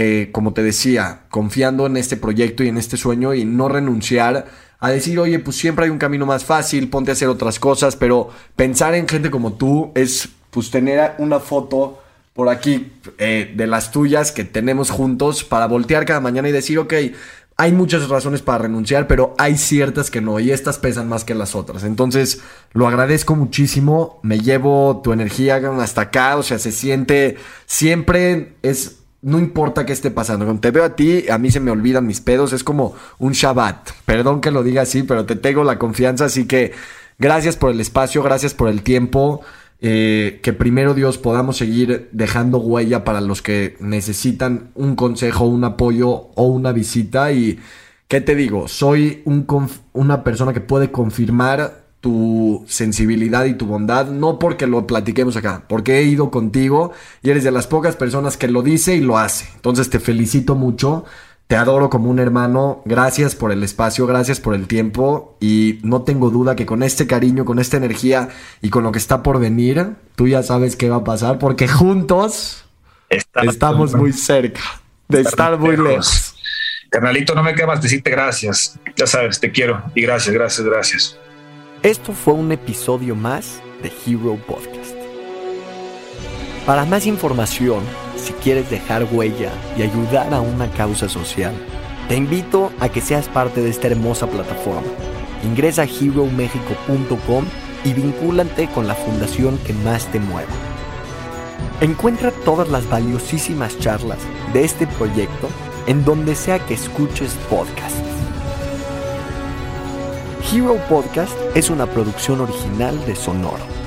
eh, 0.00 0.28
como 0.30 0.52
te 0.52 0.62
decía, 0.62 1.22
confiando 1.28 1.84
en 1.86 1.96
este 1.96 2.16
proyecto 2.16 2.62
y 2.62 2.68
en 2.68 2.78
este 2.78 2.96
sueño 2.96 3.34
y 3.34 3.44
no 3.44 3.68
renunciar 3.68 4.46
a 4.78 4.90
decir, 4.90 5.18
oye, 5.18 5.40
pues 5.40 5.56
siempre 5.56 5.86
hay 5.86 5.90
un 5.90 5.98
camino 5.98 6.24
más 6.24 6.44
fácil, 6.44 6.88
ponte 6.88 7.10
a 7.10 7.14
hacer 7.14 7.26
otras 7.26 7.58
cosas, 7.58 7.96
pero 7.96 8.30
pensar 8.54 8.94
en 8.94 9.08
gente 9.08 9.28
como 9.28 9.54
tú 9.54 9.90
es, 9.96 10.28
pues, 10.50 10.70
tener 10.70 11.14
una 11.18 11.40
foto 11.40 12.00
por 12.32 12.48
aquí 12.48 12.92
eh, 13.18 13.52
de 13.56 13.66
las 13.66 13.90
tuyas 13.90 14.30
que 14.30 14.44
tenemos 14.44 14.90
juntos 14.90 15.42
para 15.42 15.66
voltear 15.66 16.04
cada 16.04 16.20
mañana 16.20 16.48
y 16.48 16.52
decir, 16.52 16.78
ok, 16.78 16.94
hay 17.60 17.72
muchas 17.72 18.08
razones 18.08 18.40
para 18.40 18.58
renunciar, 18.58 19.08
pero 19.08 19.34
hay 19.36 19.58
ciertas 19.58 20.12
que 20.12 20.20
no, 20.20 20.38
y 20.38 20.52
estas 20.52 20.78
pesan 20.78 21.08
más 21.08 21.24
que 21.24 21.34
las 21.34 21.56
otras. 21.56 21.82
Entonces, 21.82 22.40
lo 22.72 22.86
agradezco 22.86 23.34
muchísimo, 23.34 24.20
me 24.22 24.38
llevo 24.38 25.00
tu 25.02 25.12
energía 25.12 25.56
hasta 25.80 26.02
acá, 26.02 26.36
o 26.36 26.44
sea, 26.44 26.60
se 26.60 26.70
siente, 26.70 27.36
siempre 27.66 28.54
es 28.62 28.98
no 29.20 29.40
importa 29.40 29.84
qué 29.84 29.92
esté 29.92 30.12
pasando. 30.12 30.54
Te 30.60 30.70
veo 30.70 30.84
a 30.84 30.94
ti, 30.94 31.28
a 31.28 31.38
mí 31.38 31.50
se 31.50 31.58
me 31.58 31.72
olvidan 31.72 32.06
mis 32.06 32.20
pedos. 32.20 32.52
Es 32.52 32.62
como 32.62 32.94
un 33.18 33.32
Shabbat. 33.32 33.90
Perdón 34.06 34.40
que 34.40 34.52
lo 34.52 34.62
diga 34.62 34.82
así, 34.82 35.02
pero 35.02 35.26
te 35.26 35.34
tengo 35.34 35.64
la 35.64 35.76
confianza. 35.76 36.26
Así 36.26 36.46
que 36.46 36.72
gracias 37.18 37.56
por 37.56 37.72
el 37.72 37.80
espacio, 37.80 38.22
gracias 38.22 38.54
por 38.54 38.68
el 38.68 38.82
tiempo. 38.82 39.42
Eh, 39.80 40.40
que 40.42 40.52
primero 40.52 40.92
Dios 40.92 41.18
podamos 41.18 41.56
seguir 41.56 42.08
dejando 42.10 42.58
huella 42.58 43.04
para 43.04 43.20
los 43.20 43.42
que 43.42 43.76
necesitan 43.78 44.70
un 44.74 44.96
consejo, 44.96 45.44
un 45.44 45.64
apoyo 45.64 46.08
o 46.34 46.44
una 46.44 46.72
visita. 46.72 47.32
Y, 47.32 47.58
¿qué 48.08 48.20
te 48.20 48.34
digo? 48.34 48.68
Soy 48.68 49.22
un 49.24 49.46
una 49.92 50.24
persona 50.24 50.52
que 50.52 50.60
puede 50.60 50.90
confirmar 50.90 51.88
tu 52.00 52.64
sensibilidad 52.68 53.44
y 53.46 53.54
tu 53.54 53.66
bondad, 53.66 54.06
no 54.06 54.38
porque 54.38 54.66
lo 54.66 54.86
platiquemos 54.86 55.36
acá, 55.36 55.64
porque 55.68 55.98
he 55.98 56.02
ido 56.04 56.30
contigo 56.30 56.92
y 57.22 57.30
eres 57.30 57.42
de 57.42 57.50
las 57.50 57.66
pocas 57.66 57.96
personas 57.96 58.36
que 58.36 58.48
lo 58.48 58.62
dice 58.62 58.94
y 58.94 59.00
lo 59.00 59.18
hace. 59.18 59.48
Entonces 59.56 59.90
te 59.90 59.98
felicito 59.98 60.54
mucho, 60.54 61.04
te 61.48 61.56
adoro 61.56 61.88
como 61.88 62.10
un 62.10 62.18
hermano, 62.18 62.82
gracias 62.84 63.34
por 63.34 63.52
el 63.52 63.64
espacio, 63.64 64.06
gracias 64.06 64.38
por 64.38 64.54
el 64.54 64.68
tiempo 64.68 65.36
y 65.40 65.80
no 65.82 66.02
tengo 66.02 66.28
duda 66.28 66.54
que 66.54 66.66
con 66.66 66.82
este 66.82 67.06
cariño, 67.06 67.46
con 67.46 67.58
esta 67.58 67.78
energía 67.78 68.28
y 68.60 68.68
con 68.68 68.84
lo 68.84 68.92
que 68.92 68.98
está 68.98 69.22
por 69.22 69.40
venir, 69.40 69.94
tú 70.14 70.28
ya 70.28 70.42
sabes 70.42 70.76
qué 70.76 70.90
va 70.90 70.96
a 70.96 71.04
pasar 71.04 71.38
porque 71.38 71.66
juntos 71.66 72.66
estamos 73.08 73.94
muy 73.94 74.12
cerca 74.12 74.60
de 75.08 75.22
estar 75.22 75.58
muy 75.58 75.78
lejos. 75.78 76.34
Carnalito, 76.90 77.34
no 77.34 77.42
me 77.42 77.54
queda 77.54 77.66
más 77.66 77.82
decirte 77.82 78.10
gracias. 78.10 78.78
Ya 78.96 79.06
sabes, 79.06 79.40
te 79.40 79.50
quiero 79.50 79.82
y 79.94 80.02
gracias, 80.02 80.34
gracias, 80.34 80.66
gracias. 80.66 81.18
Esto 81.82 82.12
fue 82.12 82.34
un 82.34 82.52
episodio 82.52 83.14
más 83.14 83.62
de 83.82 83.90
Hero 84.06 84.38
Podcast. 84.46 84.77
Para 86.68 86.84
más 86.84 87.06
información, 87.06 87.82
si 88.18 88.34
quieres 88.34 88.68
dejar 88.68 89.08
huella 89.10 89.50
y 89.78 89.80
ayudar 89.80 90.34
a 90.34 90.42
una 90.42 90.70
causa 90.70 91.08
social, 91.08 91.54
te 92.10 92.14
invito 92.14 92.70
a 92.78 92.90
que 92.90 93.00
seas 93.00 93.26
parte 93.26 93.62
de 93.62 93.70
esta 93.70 93.86
hermosa 93.86 94.26
plataforma. 94.26 94.82
Ingresa 95.44 95.80
a 95.80 95.84
heromexico.com 95.86 97.46
y 97.86 97.94
vincúlate 97.94 98.68
con 98.74 98.86
la 98.86 98.94
fundación 98.94 99.56
que 99.64 99.72
más 99.72 100.12
te 100.12 100.20
mueva. 100.20 100.52
Encuentra 101.80 102.32
todas 102.32 102.68
las 102.68 102.86
valiosísimas 102.86 103.78
charlas 103.78 104.18
de 104.52 104.64
este 104.64 104.86
proyecto 104.86 105.48
en 105.86 106.04
donde 106.04 106.34
sea 106.34 106.58
que 106.58 106.74
escuches 106.74 107.32
podcast. 107.48 107.96
Hero 110.52 110.76
Podcast 110.86 111.32
es 111.54 111.70
una 111.70 111.86
producción 111.86 112.42
original 112.42 113.02
de 113.06 113.16
Sonoro. 113.16 113.77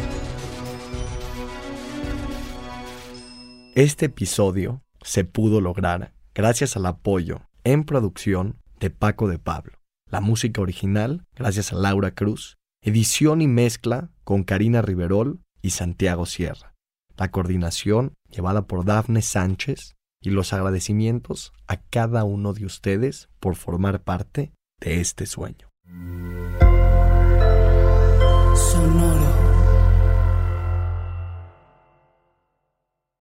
Este 3.76 4.08
episodio 4.08 4.84
se 5.02 5.24
pudo 5.24 5.62
lograr 5.62 6.14
gracias 6.36 6.76
al 6.76 6.86
apoyo 6.86 7.48
en 7.64 7.86
producción 7.86 8.60
de 8.82 8.90
Paco 8.90 9.30
de 9.30 9.40
Pablo. 9.40 9.80
La 10.10 10.20
música 10.20 10.62
original, 10.62 11.26
gracias 11.36 11.72
a 11.72 11.78
Laura 11.78 12.12
Cruz. 12.12 12.58
Edición 12.84 13.42
y 13.42 13.48
mezcla 13.48 14.10
con 14.26 14.44
Karina 14.44 14.82
Riverol 14.82 15.40
y 15.62 15.70
Santiago 15.70 16.26
Sierra. 16.26 16.76
La 17.16 17.32
coordinación 17.32 18.14
llevada 18.30 18.68
por 18.68 18.84
Dafne 18.84 19.22
Sánchez 19.22 19.96
y 20.22 20.32
los 20.32 20.52
agradecimientos 20.52 21.54
a 21.66 21.78
cada 21.78 22.26
uno 22.26 22.52
de 22.52 22.66
ustedes 22.66 23.30
por 23.40 23.56
formar 23.56 24.04
parte 24.04 24.52
de 24.82 25.00
este 25.00 25.26
sueño. 25.26 25.70
Sonora. 28.54 29.21